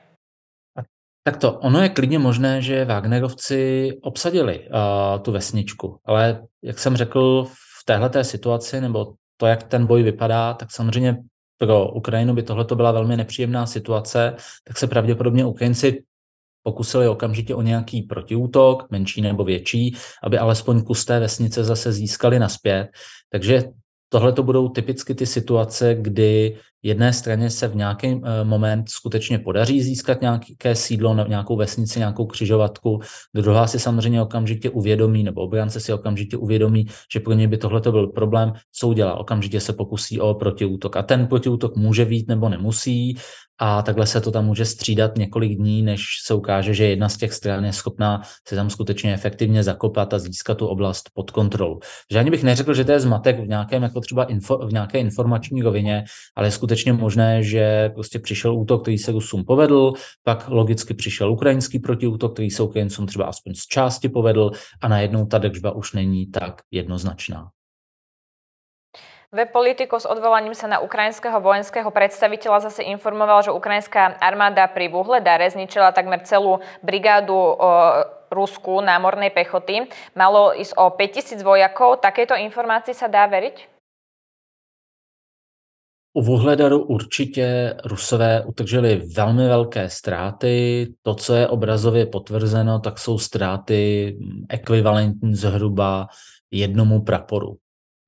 Tak 1.26 1.36
to, 1.36 1.52
ono 1.52 1.82
je 1.82 1.88
klidně 1.88 2.18
možné, 2.18 2.62
že 2.62 2.84
Wagnerovci 2.84 3.90
obsadili 4.02 4.58
uh, 4.58 5.22
tu 5.22 5.32
vesničku, 5.32 5.98
ale 6.04 6.42
jak 6.62 6.78
jsem 6.78 6.96
řekl, 6.96 7.44
v 7.50 7.84
téhleté 7.84 8.24
situaci, 8.24 8.80
nebo 8.80 9.14
to, 9.36 9.46
jak 9.46 9.62
ten 9.62 9.86
boj 9.86 10.02
vypadá, 10.02 10.54
tak 10.54 10.70
samozřejmě 10.70 11.16
pro 11.58 11.88
Ukrajinu 11.88 12.34
by 12.34 12.42
tohle 12.42 12.66
byla 12.74 12.92
velmi 12.92 13.16
nepříjemná 13.16 13.66
situace, 13.66 14.34
tak 14.64 14.78
se 14.78 14.86
pravděpodobně 14.86 15.44
Ukrajinci 15.44 16.04
pokusili 16.62 17.08
okamžitě 17.08 17.54
o 17.54 17.62
nějaký 17.62 18.02
protiútok, 18.02 18.90
menší 18.90 19.20
nebo 19.20 19.44
větší, 19.44 19.96
aby 20.22 20.38
alespoň 20.38 20.82
kus 20.82 21.04
té 21.04 21.20
vesnice 21.20 21.64
zase 21.64 21.92
získali 21.92 22.38
naspět. 22.38 22.88
Takže 23.30 23.64
tohle 24.08 24.32
to 24.32 24.42
budou 24.42 24.68
typicky 24.68 25.14
ty 25.14 25.26
situace, 25.26 25.94
kdy 25.94 26.56
jedné 26.86 27.12
straně 27.12 27.50
se 27.50 27.68
v 27.68 27.76
nějaký 27.76 28.06
eh, 28.06 28.44
moment 28.44 28.88
skutečně 28.88 29.38
podaří 29.38 29.82
získat 29.82 30.20
nějaké 30.20 30.74
sídlo, 30.74 31.26
nějakou 31.28 31.56
vesnici, 31.56 31.98
nějakou 31.98 32.26
křižovatku, 32.26 33.00
druhá 33.34 33.66
si 33.66 33.78
samozřejmě 33.78 34.22
okamžitě 34.22 34.70
uvědomí, 34.70 35.22
nebo 35.22 35.40
obránce 35.40 35.80
si 35.80 35.92
okamžitě 35.92 36.36
uvědomí, 36.36 36.86
že 37.12 37.20
pro 37.20 37.32
ně 37.32 37.48
by 37.48 37.58
tohle 37.58 37.80
byl 37.80 38.06
problém, 38.06 38.52
co 38.72 38.88
udělá, 38.88 39.14
okamžitě 39.14 39.60
se 39.60 39.72
pokusí 39.72 40.20
o 40.20 40.34
protiútok. 40.34 40.96
A 40.96 41.02
ten 41.02 41.26
protiútok 41.26 41.76
může 41.76 42.04
být 42.04 42.28
nebo 42.28 42.48
nemusí, 42.48 43.16
a 43.58 43.82
takhle 43.82 44.06
se 44.06 44.20
to 44.20 44.30
tam 44.30 44.44
může 44.44 44.64
střídat 44.64 45.16
několik 45.16 45.58
dní, 45.58 45.82
než 45.82 46.04
se 46.24 46.34
ukáže, 46.34 46.74
že 46.74 46.86
jedna 46.86 47.08
z 47.08 47.16
těch 47.16 47.32
stran 47.32 47.64
je 47.64 47.72
schopná 47.72 48.22
se 48.48 48.54
tam 48.54 48.70
skutečně 48.70 49.14
efektivně 49.14 49.62
zakopat 49.62 50.14
a 50.14 50.18
získat 50.18 50.58
tu 50.58 50.66
oblast 50.66 51.10
pod 51.14 51.30
kontrolu. 51.30 51.80
Že 52.12 52.18
ani 52.18 52.30
bych 52.30 52.42
neřekl, 52.42 52.74
že 52.74 52.84
to 52.84 52.92
je 52.92 53.00
zmatek 53.00 53.40
v 53.40 53.48
nějakém 53.48 53.82
jako 53.82 54.00
třeba 54.00 54.24
info, 54.24 54.58
v 54.58 54.72
nějaké 54.72 54.98
informační 54.98 55.62
rovině, 55.62 56.04
ale 56.36 56.46
je 56.46 56.50
skutečně 56.76 56.92
možné, 56.92 57.42
že 57.42 57.88
prostě 57.88 58.18
přišel 58.18 58.52
útok, 58.52 58.82
který 58.82 58.98
se 58.98 59.12
Rusům 59.12 59.44
povedl, 59.44 59.92
pak 60.24 60.48
logicky 60.48 60.94
přišel 60.94 61.32
ukrajinský 61.32 61.78
protiútok, 61.78 62.32
který 62.32 62.50
se 62.50 62.62
Ukrajincům 62.62 63.06
třeba 63.06 63.24
aspoň 63.24 63.54
z 63.54 63.66
části 63.66 64.08
povedl 64.08 64.50
a 64.82 64.88
najednou 64.88 65.26
ta 65.26 65.38
držba 65.38 65.72
už 65.72 65.92
není 65.92 66.26
tak 66.26 66.68
jednoznačná. 66.70 67.48
Web 69.32 69.52
Politico 69.52 69.96
s 70.00 70.04
odvolaním 70.04 70.52
sa 70.52 70.68
na 70.68 70.78
ukrajinského 70.84 71.40
vojenského 71.40 71.88
predstaviteľa 71.88 72.68
zase 72.68 72.84
informoval, 72.84 73.42
že 73.42 73.56
ukrajinská 73.56 74.20
armáda 74.20 74.68
pri 74.68 74.92
Vuhledare 74.92 75.48
zničila 75.48 75.96
takmer 75.96 76.28
celú 76.28 76.60
brigádu 76.84 77.56
Rusku 78.28 78.84
námornej 78.84 79.32
pechoty. 79.32 79.88
Malo 80.12 80.52
ísť 80.52 80.76
o 80.76 80.92
5000 80.92 81.40
vojakov. 81.40 82.04
Takéto 82.04 82.36
informácii 82.36 82.92
sa 82.92 83.08
dá 83.08 83.24
veriť? 83.24 83.75
U 86.16 86.22
Vuhledaru 86.22 86.84
určitě 86.84 87.74
Rusové 87.84 88.44
utržili 88.44 89.02
velmi 89.16 89.48
velké 89.48 89.90
ztráty. 89.90 90.86
To, 91.02 91.14
co 91.14 91.34
je 91.34 91.48
obrazově 91.48 92.06
potvrzeno, 92.06 92.80
tak 92.80 92.98
jsou 92.98 93.18
ztráty 93.18 94.16
ekvivalentní 94.48 95.34
zhruba 95.34 96.06
jednomu 96.50 97.02
praporu. 97.02 97.56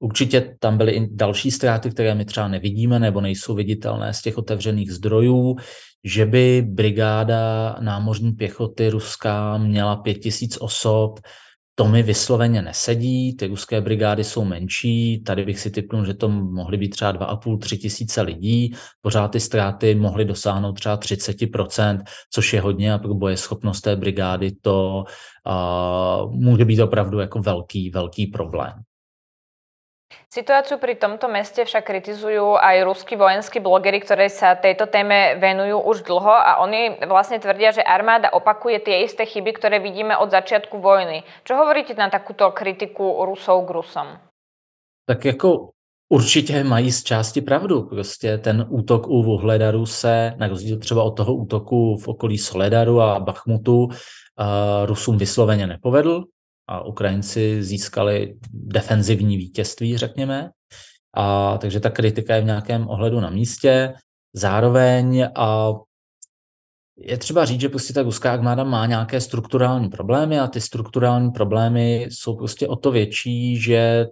Určitě 0.00 0.56
tam 0.60 0.78
byly 0.78 0.92
i 0.92 1.08
další 1.10 1.50
ztráty, 1.50 1.90
které 1.90 2.14
my 2.14 2.24
třeba 2.24 2.48
nevidíme 2.48 2.98
nebo 2.98 3.20
nejsou 3.20 3.54
viditelné 3.54 4.14
z 4.14 4.22
těch 4.22 4.38
otevřených 4.38 4.92
zdrojů, 4.92 5.56
že 6.04 6.26
by 6.26 6.62
brigáda 6.68 7.76
námořní 7.80 8.32
pěchoty 8.32 8.88
ruská 8.90 9.58
měla 9.58 9.96
pět 9.96 10.14
tisíc 10.14 10.56
osob, 10.60 11.20
to 11.78 11.88
mi 11.88 12.02
vysloveně 12.02 12.62
nesedí, 12.62 13.36
ty 13.36 13.46
ruské 13.46 13.80
brigády 13.80 14.24
jsou 14.24 14.44
menší, 14.44 15.22
tady 15.26 15.44
bych 15.44 15.60
si 15.60 15.70
typnul, 15.70 16.04
že 16.04 16.14
to 16.14 16.28
mohly 16.28 16.76
být 16.76 16.88
třeba 16.88 17.12
2,5-3 17.12 17.78
tisíce 17.78 18.22
lidí, 18.22 18.74
pořád 19.00 19.28
ty 19.28 19.40
ztráty 19.40 19.94
mohly 19.94 20.24
dosáhnout 20.24 20.72
třeba 20.72 20.96
30%, 20.98 22.02
což 22.30 22.52
je 22.52 22.60
hodně 22.60 22.92
a 22.92 22.98
pro 22.98 23.14
bojeschopnost 23.14 23.80
té 23.80 23.96
brigády 23.96 24.52
to 24.62 25.04
uh, 25.46 26.32
může 26.32 26.64
být 26.64 26.80
opravdu 26.80 27.18
jako 27.18 27.40
velký, 27.40 27.90
velký 27.90 28.26
problém. 28.26 28.72
Situáciu 30.38 30.78
pri 30.78 30.94
tomto 30.94 31.26
meste 31.26 31.66
však 31.66 31.82
kritizujú 31.82 32.54
aj 32.62 32.86
ruskí 32.86 33.18
vojenskí 33.18 33.58
blogery, 33.58 33.98
ktorí 33.98 34.30
sa 34.30 34.54
tejto 34.54 34.86
téme 34.86 35.34
venujú 35.34 35.82
už 35.82 36.06
dlho 36.06 36.30
a 36.30 36.62
oni 36.62 37.02
vlastne 37.10 37.42
tvrdia, 37.42 37.74
že 37.74 37.82
armáda 37.82 38.30
opakuje 38.30 38.78
tie 38.86 39.02
isté 39.02 39.26
chyby, 39.26 39.58
ktoré 39.58 39.82
vidíme 39.82 40.14
od 40.14 40.30
začiatku 40.30 40.78
vojny. 40.78 41.26
Čo 41.42 41.58
hovoríte 41.58 41.98
na 41.98 42.06
takúto 42.06 42.54
kritiku 42.54 43.26
Rusov 43.26 43.66
k 43.66 43.70
Rusom? 43.82 44.08
Tak 45.10 45.24
jako 45.24 45.74
Určitě 46.08 46.64
mají 46.64 46.92
z 46.92 47.02
části 47.02 47.40
pravdu. 47.40 47.82
Prostě 47.82 48.38
ten 48.38 48.66
útok 48.68 49.06
u 49.06 49.22
Vuhledaru 49.22 49.86
se, 49.86 50.34
na 50.38 50.48
rozdíl 50.48 50.78
třeba 50.78 51.02
od 51.02 51.10
toho 51.10 51.34
útoku 51.34 51.96
v 51.96 52.08
okolí 52.08 52.38
Soledaru 52.38 53.00
a 53.00 53.20
Bachmutu, 53.20 53.84
uh, 53.84 53.90
Rusům 54.86 55.18
vysloveně 55.18 55.66
nepovedl 55.66 56.24
a 56.68 56.84
Ukrajinci 56.84 57.62
získali 57.62 58.34
defenzivní 58.52 59.36
vítězství, 59.36 59.98
řekněme. 59.98 60.50
A, 61.16 61.58
takže 61.58 61.80
ta 61.80 61.90
kritika 61.90 62.34
je 62.34 62.42
v 62.42 62.44
nějakém 62.44 62.88
ohledu 62.88 63.20
na 63.20 63.30
místě. 63.30 63.94
Zároveň 64.34 65.28
a 65.34 65.72
je 66.98 67.18
třeba 67.18 67.44
říct, 67.44 67.60
že 67.60 67.68
prostě 67.68 67.92
ta 67.92 68.02
ruská 68.02 68.32
armáda 68.32 68.64
má 68.64 68.86
nějaké 68.86 69.20
strukturální 69.20 69.88
problémy 69.88 70.40
a 70.40 70.46
ty 70.46 70.60
strukturální 70.60 71.30
problémy 71.30 72.06
jsou 72.10 72.36
prostě 72.36 72.68
o 72.68 72.76
to 72.76 72.90
větší, 72.90 73.56
že 73.56 74.06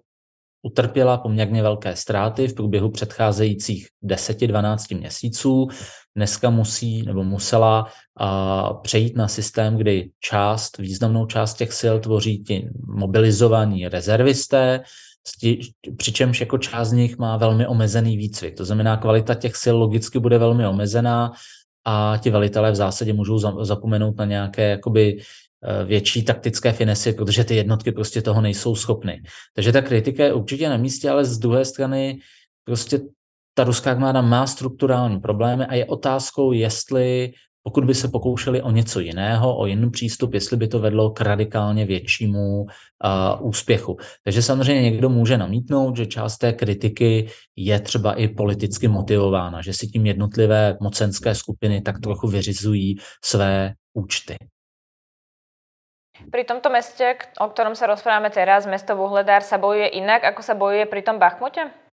utrpěla 0.62 1.18
poměrně 1.18 1.62
velké 1.62 1.96
ztráty 1.96 2.48
v 2.48 2.54
průběhu 2.54 2.90
předcházejících 2.90 3.88
10-12 4.04 4.98
měsíců. 4.98 5.68
Dneska 6.16 6.50
musí 6.50 7.02
nebo 7.02 7.25
musela 7.25 7.87
a, 8.16 8.75
přejít 8.75 9.16
na 9.16 9.28
systém, 9.28 9.76
kdy 9.76 10.11
část, 10.20 10.78
významnou 10.78 11.26
část 11.26 11.54
těch 11.54 11.73
sil 11.80 11.94
tvoří 12.00 12.44
ti 12.44 12.68
mobilizovaní 12.87 13.88
rezervisté, 13.88 14.80
přičemž 15.96 16.40
jako 16.40 16.58
část 16.58 16.88
z 16.88 16.92
nich 16.92 17.18
má 17.18 17.37
velmi 17.37 17.66
omezený 17.66 18.16
výcvik. 18.16 18.56
To 18.56 18.64
znamená, 18.64 18.96
kvalita 18.96 19.35
těch 19.35 19.56
sil 19.62 19.76
logicky 19.76 20.18
bude 20.18 20.38
velmi 20.38 20.66
omezená 20.66 21.32
a 21.85 22.18
ti 22.23 22.30
velitelé 22.30 22.73
v 22.73 22.75
zásadě 22.75 23.12
můžou 23.12 23.64
zapomenout 23.64 24.16
na 24.16 24.25
nějaké 24.25 24.70
jakoby 24.70 25.18
Eh, 25.68 25.85
větší 25.85 26.25
taktické 26.25 26.73
finesy, 26.73 27.12
protože 27.12 27.44
ty 27.44 27.56
jednotky 27.56 27.92
prostě 27.92 28.23
toho 28.23 28.40
nejsou 28.40 28.75
schopny. 28.75 29.23
Takže 29.54 29.73
ta 29.73 29.82
kritika 29.82 30.25
je 30.25 30.32
určitě 30.32 30.68
na 30.68 30.76
místě, 30.76 31.11
ale 31.11 31.25
z 31.25 31.38
druhé 31.38 31.64
strany 31.64 32.18
prostě 32.64 33.00
ta 33.56 33.64
ruská 33.64 33.90
armáda 33.90 34.20
má 34.20 34.46
strukturální 34.46 35.20
problémy 35.20 35.66
a 35.66 35.75
je 35.75 35.84
otázkou, 35.84 36.52
jestli 36.52 37.32
pokud 37.62 37.84
by 37.84 37.94
se 37.94 38.08
pokoušeli 38.08 38.62
o 38.62 38.70
něco 38.70 39.00
jiného, 39.00 39.58
o 39.58 39.66
jiný 39.66 39.90
přístup, 39.90 40.34
jestli 40.34 40.56
by 40.56 40.68
to 40.68 40.78
vedlo 40.78 41.10
k 41.10 41.20
radikálně 41.20 41.84
většímu 41.84 42.62
uh, 42.62 42.68
úspěchu. 43.40 43.96
Takže 44.25 44.42
samozřejmě 44.42 44.82
někdo 44.82 45.08
může 45.08 45.38
namítnout, 45.38 45.96
že 45.96 46.06
část 46.06 46.38
té 46.38 46.52
kritiky 46.52 47.26
je 47.56 47.80
třeba 47.80 48.14
i 48.14 48.28
politicky 48.28 48.88
motivována, 48.88 49.62
že 49.62 49.72
si 49.72 49.86
tím 49.86 50.06
jednotlivé 50.06 50.76
mocenské 50.80 51.34
skupiny 51.34 51.80
tak 51.80 51.98
trochu 51.98 52.28
vyřizují 52.28 52.96
své 53.25 53.72
účty. 53.94 54.36
Pri 56.32 56.48
tomto 56.48 56.72
meste, 56.72 57.12
o 57.36 57.44
ktorom 57.52 57.76
sa 57.76 57.84
rozprávame 57.84 58.32
teraz, 58.32 58.64
mesto 58.64 58.96
Vuhledár, 58.96 59.44
sa 59.44 59.60
bojuje 59.60 60.00
inak, 60.00 60.25
ako 60.25 60.40
sa 60.40 60.56
bojuje 60.56 60.88
pri 60.88 61.04
tom 61.04 61.20
Bachmute? 61.20 61.86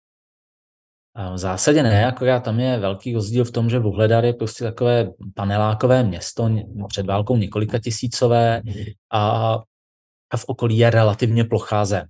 V 1.35 1.38
zásadě 1.38 1.83
ne, 1.83 2.07
akorát 2.07 2.40
tam 2.40 2.61
je 2.61 2.78
velký 2.78 3.14
rozdíl 3.14 3.45
v 3.45 3.50
tom, 3.50 3.71
že 3.71 3.78
Vuhledar 3.78 4.25
je 4.25 4.33
prostě 4.33 4.64
takové 4.64 5.11
panelákové 5.35 6.02
město, 6.02 6.50
před 6.88 7.07
válkou 7.07 7.37
několika 7.37 7.78
tisícové 7.78 8.62
a, 9.12 9.54
a 10.31 10.37
v 10.37 10.45
okolí 10.47 10.78
je 10.78 10.90
relativně 10.90 11.45
plochá 11.45 11.85
zem. 11.85 12.07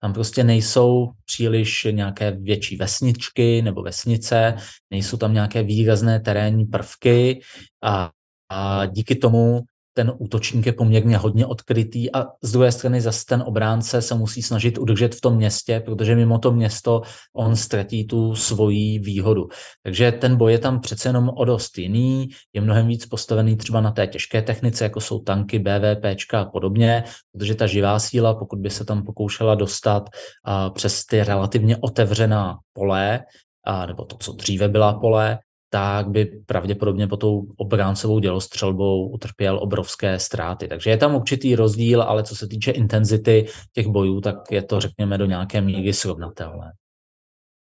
Tam 0.00 0.12
prostě 0.12 0.44
nejsou 0.44 1.10
příliš 1.24 1.86
nějaké 1.90 2.30
větší 2.30 2.76
vesničky 2.76 3.62
nebo 3.62 3.82
vesnice, 3.82 4.56
nejsou 4.90 5.16
tam 5.16 5.34
nějaké 5.34 5.62
výrazné 5.62 6.20
terénní 6.20 6.64
prvky 6.64 7.40
a, 7.82 8.10
a 8.48 8.86
díky 8.86 9.16
tomu 9.16 9.60
ten 9.94 10.12
útočník 10.18 10.66
je 10.66 10.72
poměrně 10.72 11.16
hodně 11.16 11.46
odkrytý 11.46 12.14
a 12.14 12.26
z 12.42 12.52
druhé 12.52 12.72
strany 12.72 13.00
zase 13.00 13.24
ten 13.28 13.42
obránce 13.46 14.02
se 14.02 14.14
musí 14.14 14.42
snažit 14.42 14.78
udržet 14.78 15.14
v 15.14 15.20
tom 15.20 15.36
městě, 15.36 15.82
protože 15.84 16.14
mimo 16.14 16.38
to 16.38 16.52
město 16.52 17.02
on 17.36 17.56
ztratí 17.56 18.06
tu 18.06 18.34
svoji 18.34 18.98
výhodu. 18.98 19.48
Takže 19.82 20.12
ten 20.12 20.36
boj 20.36 20.52
je 20.52 20.58
tam 20.58 20.80
přece 20.80 21.08
jenom 21.08 21.28
o 21.28 21.44
dost 21.44 21.78
jiný, 21.78 22.28
je 22.52 22.60
mnohem 22.60 22.86
víc 22.86 23.06
postavený 23.06 23.56
třeba 23.56 23.80
na 23.80 23.90
té 23.90 24.06
těžké 24.06 24.42
technice, 24.42 24.84
jako 24.84 25.00
jsou 25.00 25.18
tanky, 25.18 25.58
BVP 25.58 26.04
a 26.32 26.44
podobně, 26.44 27.04
protože 27.32 27.54
ta 27.54 27.66
živá 27.66 27.98
síla, 27.98 28.34
pokud 28.34 28.58
by 28.58 28.70
se 28.70 28.84
tam 28.84 29.04
pokoušela 29.04 29.54
dostat 29.54 30.10
a 30.44 30.70
přes 30.70 31.04
ty 31.04 31.24
relativně 31.24 31.76
otevřená 31.76 32.58
pole, 32.72 33.20
a, 33.64 33.86
nebo 33.86 34.04
to, 34.04 34.16
co 34.16 34.32
dříve 34.32 34.68
byla 34.68 35.00
pole, 35.00 35.38
tak 35.72 36.08
by 36.08 36.24
pravděpodobně 36.24 37.08
po 37.08 37.16
tou 37.16 37.46
obráncovou 37.56 38.18
dělostřelbou 38.18 39.08
utrpěl 39.08 39.58
obrovské 39.58 40.18
ztráty. 40.18 40.68
Takže 40.68 40.90
je 40.90 40.96
tam 40.96 41.14
určitý 41.14 41.56
rozdíl, 41.56 42.02
ale 42.02 42.22
co 42.22 42.36
se 42.36 42.48
týče 42.48 42.70
intenzity 42.70 43.46
těch 43.72 43.86
bojů, 43.86 44.20
tak 44.20 44.36
je 44.50 44.62
to, 44.62 44.80
řekněme, 44.80 45.18
do 45.18 45.26
nějaké 45.26 45.60
míry 45.60 45.92
srovnatelné. 45.92 46.72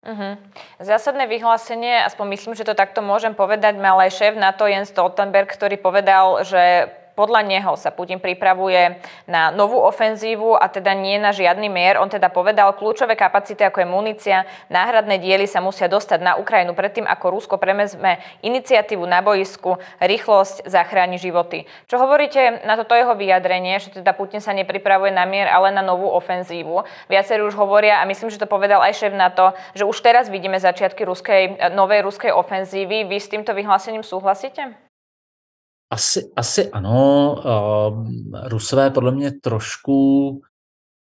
Uh-huh. 0.04 0.36
Zásadné 0.80 1.26
vyhlásenie, 1.26 2.04
aspoň 2.04 2.26
myslím, 2.28 2.54
že 2.54 2.68
to 2.68 2.76
takto 2.76 3.00
môžem 3.00 3.32
povedať, 3.32 3.80
mal 3.80 3.96
aj 3.96 4.12
šéf 4.12 4.34
NATO 4.36 4.68
Jens 4.68 4.92
Stoltenberg, 4.92 5.48
ktorý 5.48 5.80
povedal, 5.80 6.44
že 6.44 6.92
podľa 7.14 7.46
neho 7.46 7.72
sa 7.78 7.94
Putin 7.94 8.20
pripravuje 8.20 8.98
na 9.24 9.54
novú 9.54 9.80
ofenzívu 9.80 10.58
a 10.58 10.66
teda 10.68 10.92
nie 10.94 11.16
na 11.16 11.30
žiadny 11.30 11.70
mier. 11.70 11.96
On 11.98 12.10
teda 12.10 12.28
povedal, 12.28 12.74
kľúčové 12.76 13.16
kapacity 13.16 13.64
ako 13.64 13.80
je 13.80 13.88
munícia, 13.88 14.36
náhradné 14.68 15.22
diely 15.22 15.48
sa 15.48 15.62
musia 15.64 15.88
dostať 15.88 16.20
na 16.20 16.36
Ukrajinu 16.36 16.74
predtým, 16.74 17.06
ako 17.06 17.32
Rusko 17.32 17.56
premezme 17.56 18.20
iniciatívu 18.44 19.06
na 19.06 19.24
boisku, 19.24 19.80
rýchlosť 20.02 20.66
zachráni 20.68 21.16
životy. 21.16 21.64
Čo 21.88 22.02
hovoríte 22.02 22.66
na 22.68 22.74
toto 22.76 22.92
jeho 22.92 23.14
vyjadrenie, 23.14 23.78
že 23.80 23.94
teda 24.02 24.12
Putin 24.12 24.42
sa 24.42 24.52
nepripravuje 24.52 25.14
na 25.14 25.24
mier, 25.24 25.48
ale 25.48 25.72
na 25.72 25.80
novú 25.80 26.10
ofenzívu? 26.12 26.84
Viacerí 27.08 27.40
už 27.46 27.56
hovoria, 27.56 28.02
a 28.02 28.08
myslím, 28.10 28.28
že 28.28 28.42
to 28.42 28.50
povedal 28.50 28.84
aj 28.84 28.92
šéf 29.00 29.14
to, 29.38 29.54
že 29.78 29.86
už 29.86 29.96
teraz 30.02 30.26
vidíme 30.26 30.58
začiatky 30.58 31.06
ruskej, 31.06 31.72
novej 31.72 32.02
ruskej 32.02 32.34
ofenzívy. 32.34 33.06
Vy 33.06 33.16
s 33.22 33.30
týmto 33.30 33.54
vyhlásením 33.54 34.02
súhlasíte? 34.02 34.83
Asi, 35.94 36.30
asi 36.36 36.70
ano. 36.70 37.36
Rusové 38.44 38.90
podle 38.90 39.12
mě 39.12 39.32
trošku 39.32 40.40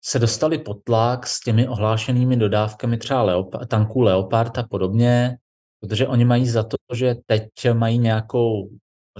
se 0.04 0.18
dostali 0.18 0.58
pod 0.58 0.84
tlak 0.84 1.26
s 1.26 1.40
těmi 1.40 1.68
ohlášenými 1.68 2.36
dodávkami 2.36 2.98
třeba 2.98 3.26
Leop- 3.26 3.66
tanků 3.66 4.00
Leopard 4.00 4.58
a 4.58 4.62
podobně, 4.62 5.36
protože 5.80 6.08
oni 6.08 6.24
mají 6.24 6.48
za 6.48 6.62
to, 6.62 6.76
že 6.94 7.16
teď 7.26 7.48
mají 7.72 7.98
nějakou, 7.98 8.68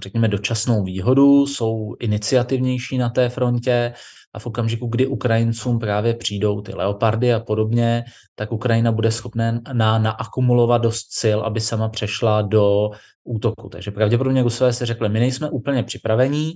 řekněme, 0.02 0.29
dočasnou 0.29 0.85
výhodu, 0.85 1.47
jsou 1.47 1.97
iniciativnější 2.00 2.99
na 2.99 3.09
té 3.09 3.29
frontě 3.29 3.93
a 4.33 4.38
v 4.38 4.47
okamžiku, 4.47 4.87
kdy 4.87 5.07
Ukrajincům 5.07 5.79
právě 5.79 6.14
přijdou 6.14 6.61
ty 6.61 6.75
leopardy 6.75 7.35
a 7.35 7.40
podobně, 7.40 8.05
tak 8.35 8.52
Ukrajina 8.52 8.93
bude 8.93 9.11
schopná 9.11 9.61
na, 9.73 9.99
naakumulovat 9.99 10.83
dost 10.83 11.07
sil, 11.21 11.38
aby 11.40 11.61
sama 11.61 11.88
přešla 11.88 12.43
do 12.43 12.90
útoku. 13.25 13.69
Takže 13.69 13.91
pravděpodobně 13.91 14.43
Rusové 14.43 14.73
si 14.73 14.87
řekli, 14.87 15.09
my 15.09 15.21
nejsme 15.21 15.50
úplně 15.50 15.83
připravení, 15.83 16.55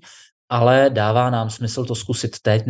ale 0.48 0.90
dává 0.92 1.30
nám 1.30 1.50
smysl 1.50 1.84
to 1.84 1.94
zkusit 1.94 2.36
teď, 2.42 2.62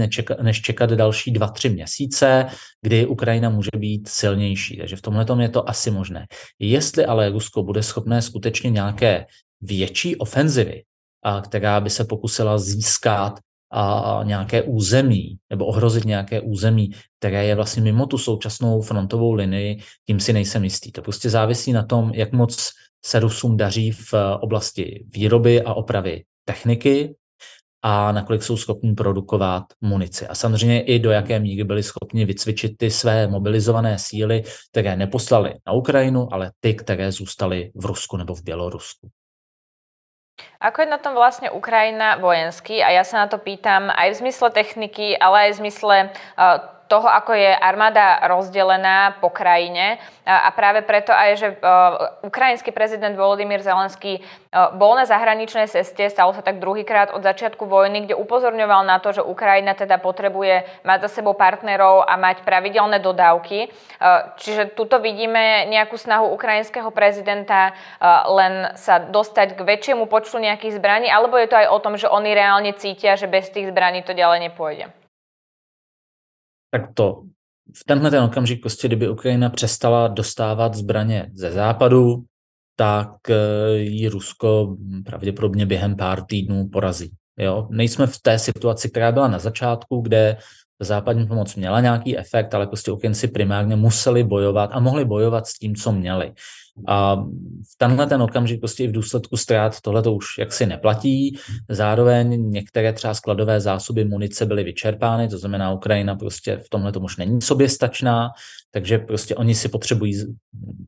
než 0.43 0.63
čekat 0.63 0.91
další 0.91 1.31
dva, 1.31 1.49
tři 1.49 1.69
měsíce, 1.69 2.47
kdy 2.83 3.07
Ukrajina 3.07 3.51
může 3.51 3.71
být 3.77 4.09
silnější. 4.09 4.77
Takže 4.77 4.97
v 4.97 5.03
tomhle 5.03 5.27
je 5.41 5.49
to 5.49 5.69
asi 5.69 5.91
možné. 5.91 6.27
Jestli 6.59 7.07
ale 7.07 7.31
Rusko 7.31 7.63
bude 7.63 7.83
schopné 7.83 8.23
skutečně 8.23 8.71
nějaké 8.71 9.27
větší 9.61 10.17
ofenzivy, 10.17 10.83
která 11.45 11.81
by 11.81 11.91
se 11.91 12.05
pokusila 12.05 12.59
získat 12.59 13.41
a 13.71 14.21
nějaké 14.25 14.63
území 14.63 15.37
nebo 15.51 15.67
ohrozit 15.67 16.05
nějaké 16.05 16.41
území, 16.41 16.91
které 17.19 17.45
je 17.45 17.55
vlastně 17.55 17.83
mimo 17.83 18.07
tu 18.07 18.19
současnou 18.19 18.83
frontovou 18.83 19.33
linii, 19.33 19.81
tím 20.07 20.21
si 20.21 20.33
nejsem 20.33 20.65
jistý. 20.65 20.93
To 20.93 21.03
prostě 21.03 21.31
závisí 21.31 21.73
na 21.73 21.83
tom, 21.83 22.11
jak 22.15 22.33
moc 22.33 22.71
se 23.05 23.21
Rusům 23.21 23.57
daří 23.57 23.93
v 23.93 24.15
oblasti 24.41 25.05
výroby 25.09 25.63
a 25.63 25.75
opravy 25.75 26.25
techniky 26.45 27.15
a 27.83 28.13
nakolik 28.13 28.43
jsou 28.43 28.57
schopni 28.57 28.95
produkovat 28.95 29.65
munici. 29.81 30.27
A 30.27 30.35
samozřejmě 30.35 30.83
i 30.83 30.99
do 30.99 31.11
jaké 31.11 31.39
míry 31.39 31.65
byli 31.65 31.83
schopni 31.83 32.25
vycvičit 32.25 32.79
ty 32.79 32.91
své 32.91 33.27
mobilizované 33.27 33.99
síly, 33.99 34.43
které 34.71 34.97
neposlali 34.97 35.55
na 35.67 35.73
Ukrajinu, 35.73 36.29
ale 36.33 36.51
ty, 36.61 36.75
které 36.75 37.13
zůstaly 37.13 37.73
v 37.75 37.85
Rusku 37.85 38.17
nebo 38.17 38.35
v 38.35 38.43
Bělorusku. 38.43 39.09
Ako 40.59 40.83
je 40.83 40.91
na 40.91 40.99
tom 40.99 41.15
vlastne 41.15 41.47
Ukrajina 41.55 42.19
vojensky? 42.19 42.83
A 42.83 42.91
ja 42.91 43.07
sa 43.07 43.23
na 43.23 43.27
to 43.31 43.39
pýtam 43.39 43.87
aj 43.87 44.11
v 44.11 44.19
zmysle 44.27 44.51
techniky, 44.51 45.15
ale 45.15 45.47
aj 45.47 45.51
v 45.55 45.61
zmysle 45.63 45.97
uh, 46.11 46.74
toho, 46.89 47.09
ako 47.09 47.33
je 47.33 47.49
armáda 47.49 48.21
rozdelená 48.29 49.17
po 49.21 49.33
krajine 49.33 49.97
a 50.25 50.49
práve 50.57 50.81
preto 50.85 51.13
aj, 51.13 51.31
že 51.37 51.49
e, 51.53 51.57
ukrajinský 52.25 52.73
prezident 52.73 53.13
Volodymyr 53.13 53.61
Zelenský 53.61 54.21
e, 54.21 54.21
bol 54.73 54.97
na 54.97 55.05
zahraničnej 55.05 55.69
ceste, 55.69 56.09
stalo 56.09 56.33
sa 56.33 56.41
tak 56.41 56.65
druhýkrát 56.65 57.13
od 57.13 57.21
začiatku 57.21 57.69
vojny, 57.69 58.09
kde 58.09 58.17
upozorňoval 58.17 58.89
na 58.89 59.01
to, 59.05 59.13
že 59.13 59.21
Ukrajina 59.21 59.77
teda 59.77 60.01
potrebuje 60.01 60.65
mať 60.81 60.99
za 61.09 61.21
sebou 61.21 61.37
partnerov 61.37 62.09
a 62.09 62.17
mať 62.17 62.41
pravidelné 62.41 63.05
dodávky. 63.05 63.59
E, 63.65 63.69
čiže 64.41 64.73
tuto 64.73 64.97
vidíme 64.97 65.69
nejakú 65.69 66.01
snahu 66.01 66.33
ukrajinského 66.33 66.89
prezidenta 66.89 67.77
len 68.29 68.73
sa 68.77 69.01
dostať 69.01 69.57
k 69.57 69.61
väčšiemu 69.61 70.09
počtu 70.09 70.41
nejakých 70.41 70.81
zbraní, 70.81 71.09
alebo 71.13 71.37
je 71.37 71.49
to 71.49 71.57
aj 71.57 71.69
o 71.69 71.79
tom, 71.81 71.95
že 72.01 72.09
oni 72.09 72.33
reálne 72.33 72.73
cítia, 72.77 73.17
že 73.17 73.29
bez 73.29 73.53
tých 73.53 73.69
zbraní 73.69 74.01
to 74.01 74.17
ďalej 74.17 74.51
nepôjde? 74.51 75.04
Tak 76.75 76.95
to 76.95 77.23
v 77.77 77.85
tenhle 77.85 78.11
ten 78.11 78.23
okamžik, 78.23 78.61
prostě 78.61 78.89
kdyby 78.89 79.09
Ukrajina 79.09 79.51
přestala 79.51 80.09
dostávat 80.09 80.75
zbraně 80.75 81.31
ze 81.35 81.53
západu, 81.53 82.25
tak 82.77 83.11
eh, 83.31 83.77
ji 83.77 84.09
Rusko 84.09 84.77
pravděpodobně 85.05 85.67
během 85.67 85.97
pár 85.97 86.25
týdnů 86.25 86.69
porazí. 86.69 87.11
Jo? 87.39 87.69
Nejsme 87.71 88.07
v 88.07 88.19
té 88.23 88.39
situaci, 88.39 88.91
která 88.91 89.13
byla 89.13 89.29
na 89.29 89.39
začátku, 89.39 90.01
kde 90.01 90.37
západní 90.81 91.27
pomoc 91.27 91.55
měla 91.55 91.81
nějaký 91.81 92.19
efekt, 92.19 92.55
ale 92.55 92.67
prostě 92.67 92.93
Ukrajinci 92.93 93.29
primárně 93.29 93.77
museli 93.77 94.25
bojovat 94.25 94.71
a 94.73 94.81
mohli 94.81 95.05
bojovat 95.05 95.47
s 95.47 95.55
tím, 95.55 95.75
co 95.75 95.93
měli. 95.93 96.33
A 96.89 97.17
v 97.73 97.79
tenhle 97.79 98.07
ten 98.07 98.23
okamžik 98.23 98.61
prostě 98.61 98.85
i 98.85 98.87
v 98.87 98.93
důsledku 98.93 99.37
ztrát 99.37 99.81
tohle 99.81 100.03
to 100.03 100.15
už 100.15 100.27
jaksi 100.39 100.67
neplatí. 100.67 101.39
Zároveň 101.69 102.51
některé 102.51 102.93
třeba 102.93 103.15
skladové 103.15 103.61
zásoby 103.61 104.05
munice 104.05 104.47
byly 104.47 104.65
vyčerpány, 104.65 105.29
to 105.29 105.39
znamená 105.39 105.73
Ukrajina 105.73 106.15
prostě 106.15 106.57
v 106.57 106.69
tomhle 106.69 106.93
už 107.01 107.17
není 107.17 107.43
soběstačná, 107.43 108.31
takže 108.71 108.99
prostě 108.99 109.35
oni 109.35 109.55
si 109.55 109.69
potřebují 109.69 110.25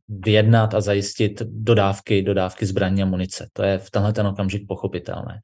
vyjednat 0.09 0.75
a 0.75 0.81
zajistit 0.81 1.43
dodávky, 1.47 2.23
dodávky 2.23 2.66
zbraní 2.66 3.02
a 3.02 3.07
munice. 3.07 3.49
To 3.52 3.62
je 3.62 3.78
v 3.78 3.90
tenhle 3.90 4.12
ten 4.12 4.26
okamžik 4.26 4.66
pochopitelné. 4.69 5.40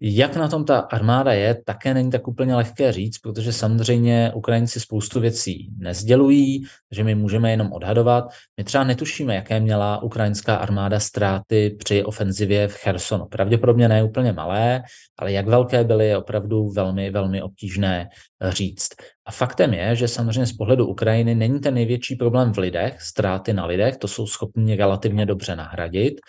Jak 0.00 0.36
na 0.36 0.48
tom 0.48 0.64
ta 0.64 0.78
armáda 0.78 1.32
je, 1.32 1.62
také 1.64 1.94
není 1.94 2.10
tak 2.10 2.28
úplně 2.28 2.54
lehké 2.54 2.92
říct, 2.92 3.18
protože 3.18 3.52
samozřejmě 3.52 4.32
Ukrajinci 4.34 4.80
spoustu 4.80 5.20
věcí 5.20 5.70
nezdělují, 5.78 6.64
že 6.90 7.04
my 7.04 7.14
můžeme 7.14 7.50
jenom 7.50 7.72
odhadovat. 7.72 8.24
My 8.56 8.64
třeba 8.64 8.84
netušíme, 8.84 9.34
jaké 9.34 9.53
měla 9.60 10.02
ukrajinská 10.02 10.56
armáda 10.56 11.00
ztráty 11.00 11.76
při 11.78 12.04
ofenzivě 12.04 12.68
v 12.68 12.74
Chersonu. 12.74 13.26
Pravděpodobně 13.26 13.88
ne 13.88 14.02
úplně 14.02 14.32
malé, 14.32 14.82
ale 15.18 15.32
jak 15.32 15.48
velké 15.48 15.84
byly, 15.84 16.06
je 16.06 16.18
opravdu 16.18 16.68
velmi, 16.68 17.10
velmi 17.10 17.42
obtížné 17.42 18.08
říct. 18.48 18.88
A 19.26 19.32
faktem 19.32 19.74
je, 19.74 19.96
že 19.96 20.08
samozřejmě 20.08 20.46
z 20.46 20.52
pohledu 20.52 20.86
Ukrajiny 20.86 21.34
není 21.34 21.60
ten 21.60 21.74
největší 21.74 22.16
problém 22.16 22.52
v 22.52 22.58
lidech, 22.58 23.02
ztráty 23.02 23.52
na 23.52 23.66
lidech, 23.66 23.96
to 23.96 24.08
jsou 24.08 24.26
schopni 24.26 24.76
relativně 24.76 25.26
dobře 25.26 25.56
nahradit. 25.56 26.20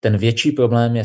Ten 0.00 0.16
větší 0.16 0.52
problém 0.52 0.96
je 0.96 1.02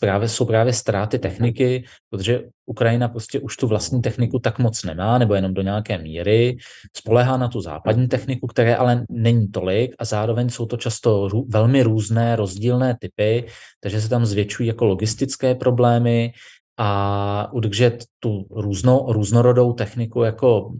právě, 0.00 0.28
jsou 0.28 0.44
právě 0.44 0.72
ztráty 0.72 1.18
techniky, 1.18 1.84
protože 2.10 2.40
Ukrajina 2.66 3.08
prostě 3.08 3.40
už 3.40 3.56
tu 3.56 3.66
vlastní 3.66 4.02
techniku 4.02 4.38
tak 4.38 4.58
moc 4.58 4.84
nemá, 4.84 5.18
nebo 5.18 5.34
jenom 5.34 5.54
do 5.54 5.62
nějaké 5.62 5.98
míry. 5.98 6.56
Spolehá 6.96 7.36
na 7.36 7.48
tu 7.48 7.60
západní 7.60 8.08
techniku, 8.08 8.46
které 8.46 8.76
ale 8.76 9.04
není 9.10 9.48
tolik 9.48 9.94
a 9.98 10.04
zároveň 10.04 10.50
jsou 10.50 10.66
to 10.66 10.76
často 10.76 11.28
rů, 11.28 11.46
velmi 11.48 11.82
různé, 11.82 12.36
rozdílné 12.36 12.96
typy, 13.00 13.46
takže 13.80 14.00
se 14.00 14.08
tam 14.08 14.26
zvětšují 14.26 14.68
jako 14.68 14.84
logistické 14.84 15.54
problémy, 15.54 16.32
a 16.78 17.52
udržet 17.52 18.04
tu 18.20 18.46
různo, 18.50 19.06
různorodou 19.08 19.72
techniku 19.72 20.22
jako 20.22 20.72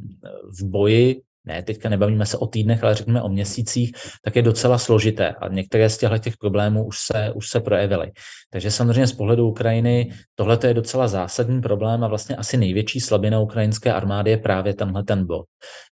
v 0.60 0.64
boji, 0.64 1.20
ne, 1.44 1.62
teďka 1.62 1.88
nebavíme 1.88 2.26
se 2.26 2.36
o 2.36 2.46
týdnech, 2.46 2.84
ale 2.84 2.94
řekněme 2.94 3.22
o 3.22 3.28
měsících, 3.28 3.92
tak 4.24 4.36
je 4.36 4.42
docela 4.42 4.78
složité 4.78 5.28
a 5.28 5.48
některé 5.48 5.88
z 5.88 5.98
těchto 5.98 6.18
těch 6.18 6.36
problémů 6.36 6.86
už 6.86 6.98
se, 6.98 7.32
už 7.34 7.48
se 7.48 7.60
projevily. 7.60 8.10
Takže 8.50 8.70
samozřejmě 8.70 9.06
z 9.06 9.12
pohledu 9.12 9.48
Ukrajiny 9.48 10.12
tohle 10.34 10.58
je 10.66 10.74
docela 10.74 11.08
zásadní 11.08 11.60
problém 11.60 12.04
a 12.04 12.08
vlastně 12.08 12.36
asi 12.36 12.56
největší 12.56 13.00
slabina 13.00 13.40
ukrajinské 13.40 13.92
armády 13.92 14.30
je 14.30 14.36
právě 14.36 14.74
tenhle 14.74 15.04
ten 15.04 15.26
bod. 15.26 15.46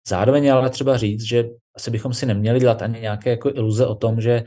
Zároveň 0.08 0.52
ale 0.52 0.70
třeba 0.70 0.96
říct, 0.96 1.22
že 1.22 1.44
asi 1.76 1.90
bychom 1.90 2.14
si 2.14 2.26
neměli 2.26 2.60
dělat 2.60 2.82
ani 2.82 3.00
nějaké 3.00 3.30
jako 3.30 3.50
iluze 3.54 3.86
o 3.86 3.94
tom, 3.94 4.20
že 4.20 4.44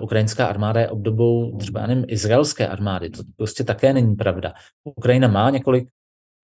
ukrajinská 0.00 0.46
armáda 0.46 0.80
je 0.80 0.88
obdobou 0.88 1.56
třeba 1.58 1.86
nevím, 1.86 2.04
izraelské 2.08 2.68
armády. 2.68 3.10
To 3.10 3.22
prostě 3.36 3.64
také 3.64 3.92
není 3.92 4.16
pravda. 4.16 4.52
Ukrajina 4.84 5.28
má 5.28 5.50
několik 5.50 5.88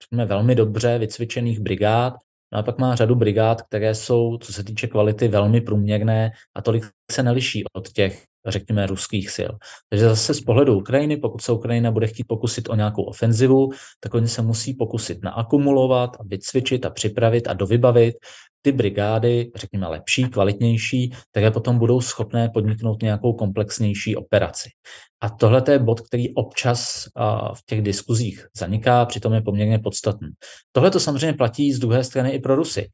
řekněme, 0.03 0.27
velmi 0.27 0.55
dobře 0.55 0.99
vycvičených 0.99 1.61
brigád, 1.61 2.15
no 2.53 2.59
a 2.59 2.63
pak 2.63 2.79
má 2.79 2.95
řadu 2.95 3.15
brigád, 3.15 3.63
které 3.63 3.95
jsou, 3.95 4.39
co 4.39 4.53
se 4.53 4.65
týče 4.65 4.87
kvality, 4.87 5.29
velmi 5.29 5.61
průměrné 5.61 6.31
a 6.55 6.63
tolik 6.63 6.85
se 7.11 7.23
neliší 7.23 7.65
od 7.73 7.89
těch, 7.89 8.25
řekněme, 8.47 8.87
ruských 8.87 9.31
sil. 9.37 9.53
Takže 9.89 10.05
zase 10.05 10.35
z 10.35 10.41
pohledu 10.41 10.79
Ukrajiny, 10.79 11.17
pokud 11.17 11.43
se 11.43 11.53
Ukrajina 11.53 11.91
bude 11.91 12.07
chtít 12.07 12.25
pokusit 12.25 12.69
o 12.69 12.75
nějakou 12.75 13.03
ofenzivu, 13.03 13.71
tak 14.01 14.15
oni 14.15 14.29
se 14.29 14.43
musí 14.43 14.75
pokusit 14.75 15.23
naakumulovat 15.23 16.17
a 16.21 16.25
vycvičit 16.25 16.87
a 16.87 16.91
připravit 16.91 17.49
a 17.49 17.53
dovybavit 17.53 18.15
ty 18.63 18.73
brigády, 18.73 19.51
řekněme 19.57 19.89
lepší, 19.89 20.25
kvalitnější, 20.25 21.13
také 21.33 21.51
potom 21.51 21.79
budou 21.79 22.01
schopné 22.01 22.49
podniknout 22.49 23.03
nějakou 23.03 23.33
komplexnější 23.33 24.17
operaci. 24.17 24.69
A 25.23 25.29
tohle 25.29 25.63
je 25.71 25.79
bod, 25.79 26.01
který 26.01 26.35
občas 26.35 27.05
v 27.55 27.67
těch 27.67 27.83
diskuzích 27.83 28.47
zaniká, 28.57 29.05
přitom 29.05 29.33
je 29.33 29.41
poměrně 29.41 29.79
podstatný. 29.79 30.29
Tohle 30.73 30.91
to 30.91 31.01
samozřejmě 31.01 31.33
platí 31.33 31.73
z 31.73 31.79
druhé 31.79 32.05
strany 32.05 32.31
i 32.31 32.39
pro 32.39 32.57
Rusy. 32.57 32.89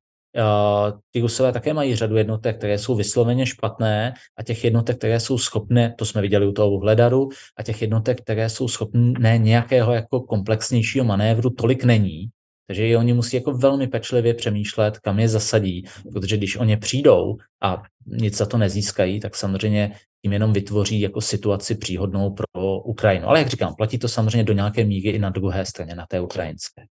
Ty 1.10 1.20
Rusové 1.20 1.52
také 1.52 1.74
mají 1.74 1.96
řadu 1.96 2.16
jednotek, 2.16 2.58
které 2.58 2.78
jsou 2.78 2.94
vysloveně 2.94 3.46
špatné 3.46 4.14
a 4.38 4.42
těch 4.42 4.64
jednotek, 4.64 4.98
které 4.98 5.20
jsou 5.20 5.38
schopné, 5.38 5.94
to 5.98 6.04
jsme 6.04 6.22
viděli 6.22 6.46
u 6.46 6.52
toho 6.52 6.70
uhledaru, 6.70 7.28
a 7.58 7.62
těch 7.62 7.82
jednotek, 7.82 8.20
které 8.20 8.48
jsou 8.48 8.68
schopné 8.68 9.38
nějakého 9.38 9.92
jako 9.92 10.20
komplexnějšího 10.20 11.04
manévru, 11.04 11.50
tolik 11.50 11.84
není. 11.84 12.28
Takže 12.68 12.88
i 12.88 12.96
oni 12.96 13.12
musí 13.12 13.36
jako 13.36 13.52
velmi 13.52 13.86
pečlivě 13.86 14.34
přemýšlet, 14.34 14.98
kam 14.98 15.18
je 15.18 15.28
zasadí, 15.28 15.84
protože 16.12 16.36
když 16.36 16.56
oni 16.56 16.76
přijdou 16.76 17.36
a 17.62 17.82
nic 18.06 18.36
za 18.36 18.46
to 18.46 18.58
nezískají, 18.58 19.20
tak 19.20 19.36
samozřejmě 19.36 19.94
tím 20.22 20.32
jenom 20.32 20.52
vytvoří 20.52 21.00
jako 21.00 21.20
situaci 21.20 21.74
příhodnou 21.74 22.30
pro 22.30 22.80
Ukrajinu. 22.80 23.28
Ale 23.28 23.38
jak 23.38 23.48
říkám, 23.48 23.74
platí 23.74 23.98
to 23.98 24.08
samozřejmě 24.08 24.44
do 24.44 24.52
nějaké 24.52 24.84
míry 24.84 25.08
i 25.08 25.18
na 25.18 25.30
druhé 25.30 25.66
straně, 25.66 25.94
na 25.94 26.06
té 26.06 26.20
ukrajinské. 26.20 26.82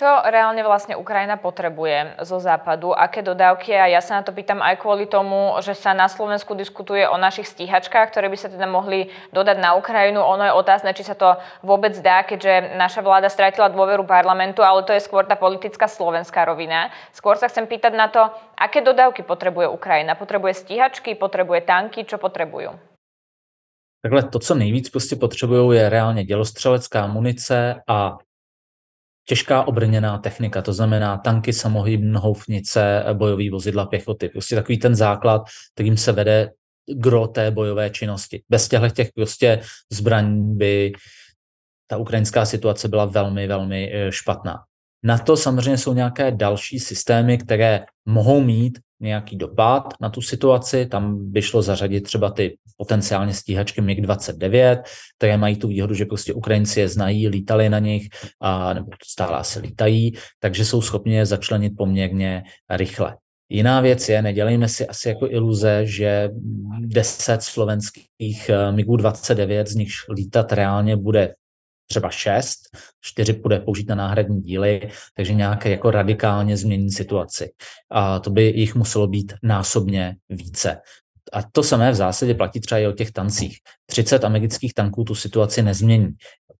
Čo 0.00 0.24
reálne 0.24 0.64
vlastne 0.64 0.96
Ukrajina 0.96 1.36
potrebuje 1.36 2.24
zo 2.24 2.40
západu? 2.40 2.96
Aké 2.96 3.20
dodávky? 3.20 3.76
A 3.76 3.84
ja 3.84 4.00
sa 4.00 4.16
na 4.16 4.24
to 4.24 4.32
pýtam 4.32 4.64
aj 4.64 4.80
kvôli 4.80 5.04
tomu, 5.04 5.52
že 5.60 5.76
sa 5.76 5.92
na 5.92 6.08
Slovensku 6.08 6.56
diskutuje 6.56 7.04
o 7.04 7.20
našich 7.20 7.52
stíhačkách, 7.52 8.08
ktoré 8.08 8.32
by 8.32 8.38
sa 8.40 8.48
teda 8.48 8.64
mohli 8.64 9.12
dodať 9.36 9.60
na 9.60 9.76
Ukrajinu. 9.76 10.24
Ono 10.24 10.40
je 10.40 10.56
otázne, 10.56 10.96
či 10.96 11.04
sa 11.04 11.12
to 11.12 11.36
vôbec 11.60 11.92
dá, 12.00 12.24
keďže 12.24 12.80
naša 12.80 13.04
vláda 13.04 13.28
stratila 13.28 13.68
dôveru 13.68 14.08
parlamentu, 14.08 14.64
ale 14.64 14.88
to 14.88 14.96
je 14.96 15.04
skôr 15.04 15.28
tá 15.28 15.36
politická 15.36 15.84
slovenská 15.84 16.48
rovina. 16.48 16.88
Skôr 17.12 17.36
sa 17.36 17.52
chcem 17.52 17.68
pýtať 17.68 17.92
na 17.92 18.08
to, 18.08 18.24
aké 18.56 18.80
dodávky 18.80 19.20
potrebuje 19.20 19.68
Ukrajina. 19.68 20.16
Potrebuje 20.16 20.64
stíhačky, 20.64 21.12
potrebuje 21.12 21.68
tanky, 21.68 22.08
čo 22.08 22.16
potrebujú? 22.16 22.72
Takhle 24.00 24.22
to, 24.32 24.38
co 24.38 24.54
nejvíc 24.54 24.90
prostě 24.90 25.16
potřebují, 25.16 25.76
je 25.76 25.88
reálně 25.88 26.24
dělostřelecká 26.24 27.06
munice 27.06 27.82
a 27.88 28.16
těžká 29.30 29.62
obrněná 29.62 30.18
technika, 30.18 30.62
to 30.62 30.72
znamená 30.72 31.16
tanky, 31.16 31.52
samohybné 31.52 32.18
houfnice, 32.18 33.04
bojový 33.12 33.50
vozidla 33.50 33.86
pěchoty. 33.86 34.28
Prostě 34.28 34.54
takový 34.54 34.78
ten 34.78 34.94
základ, 34.94 35.42
kterým 35.74 35.96
se 35.96 36.12
vede 36.12 36.50
gro 36.94 37.26
té 37.26 37.50
bojové 37.50 37.90
činnosti. 37.90 38.42
Bez 38.48 38.68
těchto 38.68 38.88
těch 38.88 39.08
prostě 39.14 39.60
zbraní 39.92 40.56
by 40.56 40.92
ta 41.86 41.96
ukrajinská 41.96 42.44
situace 42.44 42.88
byla 42.88 43.04
velmi, 43.04 43.46
velmi 43.46 43.90
eh, 43.94 44.12
špatná. 44.12 44.58
Na 45.02 45.18
to 45.18 45.36
samozřejmě 45.36 45.78
jsou 45.78 45.94
nějaké 45.94 46.30
další 46.30 46.78
systémy, 46.78 47.38
které 47.38 47.84
mohou 48.06 48.40
mít 48.40 48.78
nějaký 49.00 49.36
dopad 49.36 49.94
na 50.00 50.10
tu 50.10 50.20
situaci. 50.22 50.86
Tam 50.86 51.32
by 51.32 51.42
šlo 51.42 51.62
zařadit 51.62 52.00
třeba 52.00 52.30
ty 52.30 52.56
potenciálně 52.76 53.34
stíhačky 53.34 53.80
MiG-29, 53.82 54.82
které 55.18 55.36
mají 55.36 55.56
tu 55.56 55.68
výhodu, 55.68 55.94
že 55.94 56.04
prostě 56.04 56.32
Ukrajinci 56.32 56.80
je 56.80 56.88
znají, 56.88 57.28
lítali 57.28 57.68
na 57.68 57.78
nich, 57.78 58.08
a, 58.40 58.74
nebo 58.74 58.90
stále 59.06 59.38
asi 59.38 59.60
lítají, 59.60 60.12
takže 60.40 60.64
jsou 60.64 60.82
schopni 60.82 61.14
je 61.14 61.26
začlenit 61.26 61.72
poměrně 61.76 62.42
rychle. 62.70 63.16
Jiná 63.52 63.80
věc 63.80 64.08
je, 64.08 64.22
nedělejme 64.22 64.68
si 64.68 64.86
asi 64.86 65.08
jako 65.08 65.30
iluze, 65.30 65.86
že 65.86 66.30
10 66.80 67.42
slovenských 67.42 68.48
eh, 68.48 68.72
MiGů-29, 68.72 69.64
z 69.66 69.74
nich 69.74 69.90
lítat 70.14 70.52
reálně 70.52 70.96
bude 70.96 71.34
třeba 71.90 72.10
6, 72.10 72.56
4 73.00 73.32
bude 73.32 73.60
použít 73.60 73.88
na 73.88 73.94
náhradní 73.94 74.40
díly, 74.40 74.90
takže 75.16 75.34
nějaké 75.34 75.70
jako 75.70 75.90
radikálně 75.90 76.56
změní 76.56 76.90
situaci. 76.90 77.50
A 77.90 78.18
to 78.18 78.30
by 78.30 78.42
jich 78.42 78.74
muselo 78.74 79.06
být 79.06 79.32
násobně 79.42 80.16
více. 80.28 80.80
A 81.32 81.42
to 81.52 81.62
samé 81.62 81.90
v 81.90 81.94
zásadě 81.94 82.34
platí 82.34 82.60
třeba 82.60 82.78
i 82.78 82.86
o 82.86 82.92
těch 82.92 83.12
tancích. 83.12 83.58
30 83.86 84.24
amerických 84.24 84.74
tanků 84.74 85.04
tu 85.04 85.14
situaci 85.14 85.62
nezmění. 85.62 86.08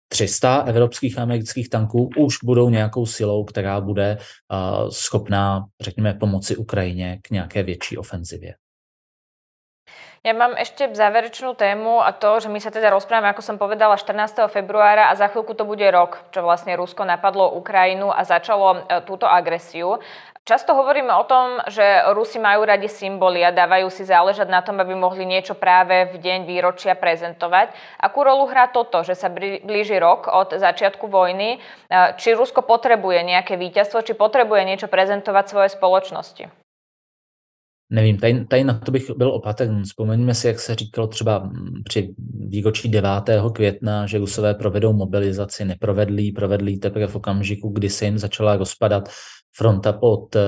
300 0.07 0.57
evropských 0.57 1.19
a 1.19 1.21
amerických 1.21 1.69
tanků 1.69 2.09
už 2.17 2.37
budou 2.43 2.69
nějakou 2.69 3.05
silou, 3.05 3.43
která 3.43 3.81
bude 3.81 4.17
uh, 4.17 4.89
schopná, 4.89 5.65
řekněme, 5.81 6.13
pomoci 6.13 6.55
Ukrajině 6.55 7.19
k 7.21 7.29
nějaké 7.29 7.63
větší 7.63 7.97
ofenzivě. 7.97 8.53
Ja 10.21 10.37
mám 10.37 10.53
ešte 10.53 10.85
záverečnú 10.85 11.57
tému 11.57 11.97
a 11.97 12.13
to, 12.13 12.37
že 12.37 12.45
my 12.45 12.61
sa 12.61 12.69
teda 12.69 12.93
rozprávame, 12.93 13.33
ako 13.33 13.41
som 13.41 13.57
povedala, 13.57 13.97
14. 13.97 14.53
februára 14.53 15.09
a 15.09 15.17
za 15.17 15.25
chvíľku 15.25 15.57
to 15.57 15.65
bude 15.65 15.81
rok, 15.89 16.21
čo 16.29 16.45
vlastne 16.45 16.77
Rusko 16.77 17.01
napadlo 17.09 17.57
Ukrajinu 17.57 18.13
a 18.13 18.21
začalo 18.21 18.85
e, 18.85 19.01
túto 19.01 19.25
agresiu. 19.25 19.97
Často 20.45 20.77
hovoríme 20.77 21.09
o 21.09 21.25
tom, 21.25 21.65
že 21.65 21.81
Rusi 22.13 22.37
majú 22.37 22.69
radi 22.69 22.85
symboly 22.85 23.41
a 23.41 23.49
dávajú 23.49 23.89
si 23.89 24.05
záležať 24.05 24.45
na 24.45 24.61
tom, 24.61 24.77
aby 24.77 24.93
mohli 24.93 25.25
niečo 25.25 25.57
práve 25.57 26.13
v 26.13 26.21
deň 26.21 26.45
výročia 26.45 26.93
prezentovať. 26.93 27.73
Akú 27.97 28.21
rolu 28.21 28.45
hrá 28.45 28.69
toto, 28.69 29.01
že 29.01 29.17
sa 29.17 29.25
blíži 29.33 29.97
rok 29.97 30.29
od 30.29 30.53
začiatku 30.53 31.09
vojny? 31.09 31.57
E, 31.57 31.59
či 32.21 32.37
Rusko 32.37 32.61
potrebuje 32.61 33.25
nejaké 33.25 33.57
víťazstvo, 33.57 34.05
či 34.05 34.13
potrebuje 34.13 34.69
niečo 34.69 34.85
prezentovať 34.85 35.45
svoje 35.49 35.73
spoločnosti? 35.73 36.60
Nevím, 37.93 38.17
tady, 38.17 38.45
tady 38.45 38.63
na 38.63 38.73
to 38.73 38.91
bych 38.91 39.11
byl 39.17 39.31
opatrný. 39.31 39.83
Vzpomeňme 39.83 40.33
si, 40.33 40.47
jak 40.47 40.59
se 40.59 40.75
říkalo 40.75 41.07
třeba 41.07 41.51
při 41.83 42.13
výročí 42.47 42.89
9. 42.89 43.09
května, 43.53 44.07
že 44.07 44.17
Rusové 44.17 44.53
provedou 44.53 44.93
mobilizaci, 44.93 45.65
neprovedlí, 45.65 46.31
provedlí 46.31 46.79
teprve 46.79 47.07
v 47.07 47.15
okamžiku, 47.15 47.69
kdy 47.69 47.89
se 47.89 48.05
jim 48.05 48.17
začala 48.17 48.55
rozpadat 48.55 49.09
fronta 49.55 49.93
pod 49.93 50.35
eh, 50.35 50.39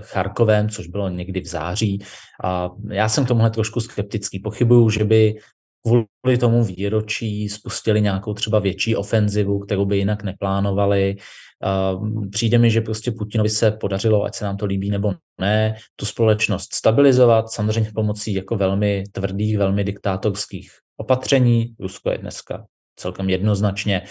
Charkovem, 0.00 0.68
což 0.68 0.86
bylo 0.86 1.08
někdy 1.08 1.40
v 1.40 1.46
září. 1.46 2.02
A 2.44 2.70
já 2.90 3.08
jsem 3.08 3.24
k 3.24 3.28
tomuhle 3.28 3.50
trošku 3.50 3.80
skeptický. 3.80 4.40
Pochybuju, 4.40 4.90
že 4.90 5.04
by 5.04 5.34
kvůli 5.82 6.38
tomu 6.38 6.64
výročí 6.64 7.48
spustili 7.48 8.00
nějakou 8.00 8.34
třeba 8.34 8.58
větší 8.58 8.96
ofenzivu, 8.96 9.58
kterou 9.58 9.84
by 9.84 9.96
jinak 9.96 10.22
neplánovali. 10.22 11.16
Přijde 12.30 12.58
mi, 12.58 12.70
že 12.70 12.80
prostě 12.80 13.10
Putinovi 13.10 13.50
se 13.50 13.70
podařilo, 13.70 14.24
ať 14.24 14.34
se 14.34 14.44
nám 14.44 14.56
to 14.56 14.66
líbí 14.66 14.90
nebo 14.90 15.12
ne, 15.40 15.76
tu 15.96 16.06
společnost 16.06 16.74
stabilizovat, 16.74 17.50
samozřejmě 17.50 17.90
pomocí 17.94 18.34
jako 18.34 18.56
velmi 18.56 19.04
tvrdých, 19.12 19.58
velmi 19.58 19.84
diktátorských 19.84 20.70
opatření. 20.96 21.74
Rusko 21.80 22.10
je 22.10 22.18
dneska 22.18 22.66
celkem 22.96 23.30
jednoznačně 23.30 24.02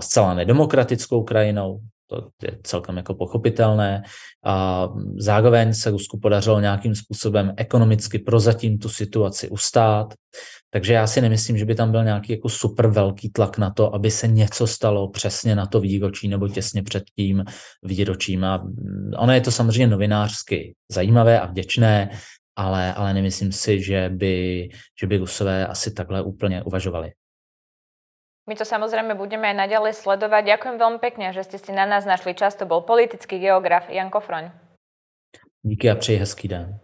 zcela 0.00 0.34
nedemokratickou 0.34 1.22
krajinou, 1.22 1.80
to 2.06 2.28
je 2.42 2.58
celkem 2.62 2.96
jako 2.96 3.14
pochopitelné. 3.14 4.02
A 4.44 4.88
zároveň 5.18 5.74
se 5.74 5.90
Rusku 5.90 6.18
podařilo 6.20 6.60
nějakým 6.60 6.94
způsobem 6.94 7.52
ekonomicky 7.56 8.18
prozatím 8.18 8.78
tu 8.78 8.88
situaci 8.88 9.48
ustát. 9.48 10.14
Takže 10.70 10.92
já 10.92 11.06
si 11.06 11.20
nemyslím, 11.20 11.58
že 11.58 11.64
by 11.64 11.74
tam 11.74 11.90
byl 11.90 12.04
nějaký 12.04 12.32
jako 12.32 12.48
super 12.48 12.86
velký 12.86 13.30
tlak 13.30 13.58
na 13.58 13.70
to, 13.70 13.94
aby 13.94 14.10
se 14.10 14.28
něco 14.28 14.66
stalo 14.66 15.08
přesně 15.08 15.56
na 15.56 15.66
to 15.66 15.80
výročí 15.80 16.28
nebo 16.28 16.48
těsně 16.48 16.82
před 16.82 17.04
tím 17.16 17.44
výročím. 17.82 18.44
A 18.44 18.64
ono 19.18 19.32
je 19.32 19.40
to 19.40 19.50
samozřejmě 19.50 19.86
novinářsky 19.86 20.74
zajímavé 20.92 21.40
a 21.40 21.46
vděčné, 21.46 22.10
ale, 22.56 22.94
ale 22.94 23.14
nemyslím 23.14 23.52
si, 23.52 23.82
že 23.82 24.10
by, 24.14 24.68
že 25.00 25.06
by 25.06 25.16
Rusové 25.16 25.66
asi 25.66 25.92
takhle 25.92 26.22
úplně 26.22 26.62
uvažovali. 26.62 27.12
My 28.44 28.54
to 28.56 28.64
samozrejme 28.64 29.16
budeme 29.16 29.48
aj 29.48 29.56
naďalej 29.56 29.96
sledovať. 29.96 30.44
Ďakujem 30.44 30.76
veľmi 30.76 31.00
pekne, 31.00 31.32
že 31.32 31.48
ste 31.48 31.56
si 31.56 31.72
na 31.72 31.88
nás 31.88 32.04
našli 32.04 32.36
čas. 32.36 32.52
To 32.60 32.68
bol 32.68 32.84
politický 32.84 33.40
geograf 33.40 33.88
Jan 33.88 34.12
Kofroň. 34.12 34.52
Díky 35.62 35.90
a 35.90 35.94
přeji 35.94 36.18
hezký 36.18 36.48
den. 36.48 36.83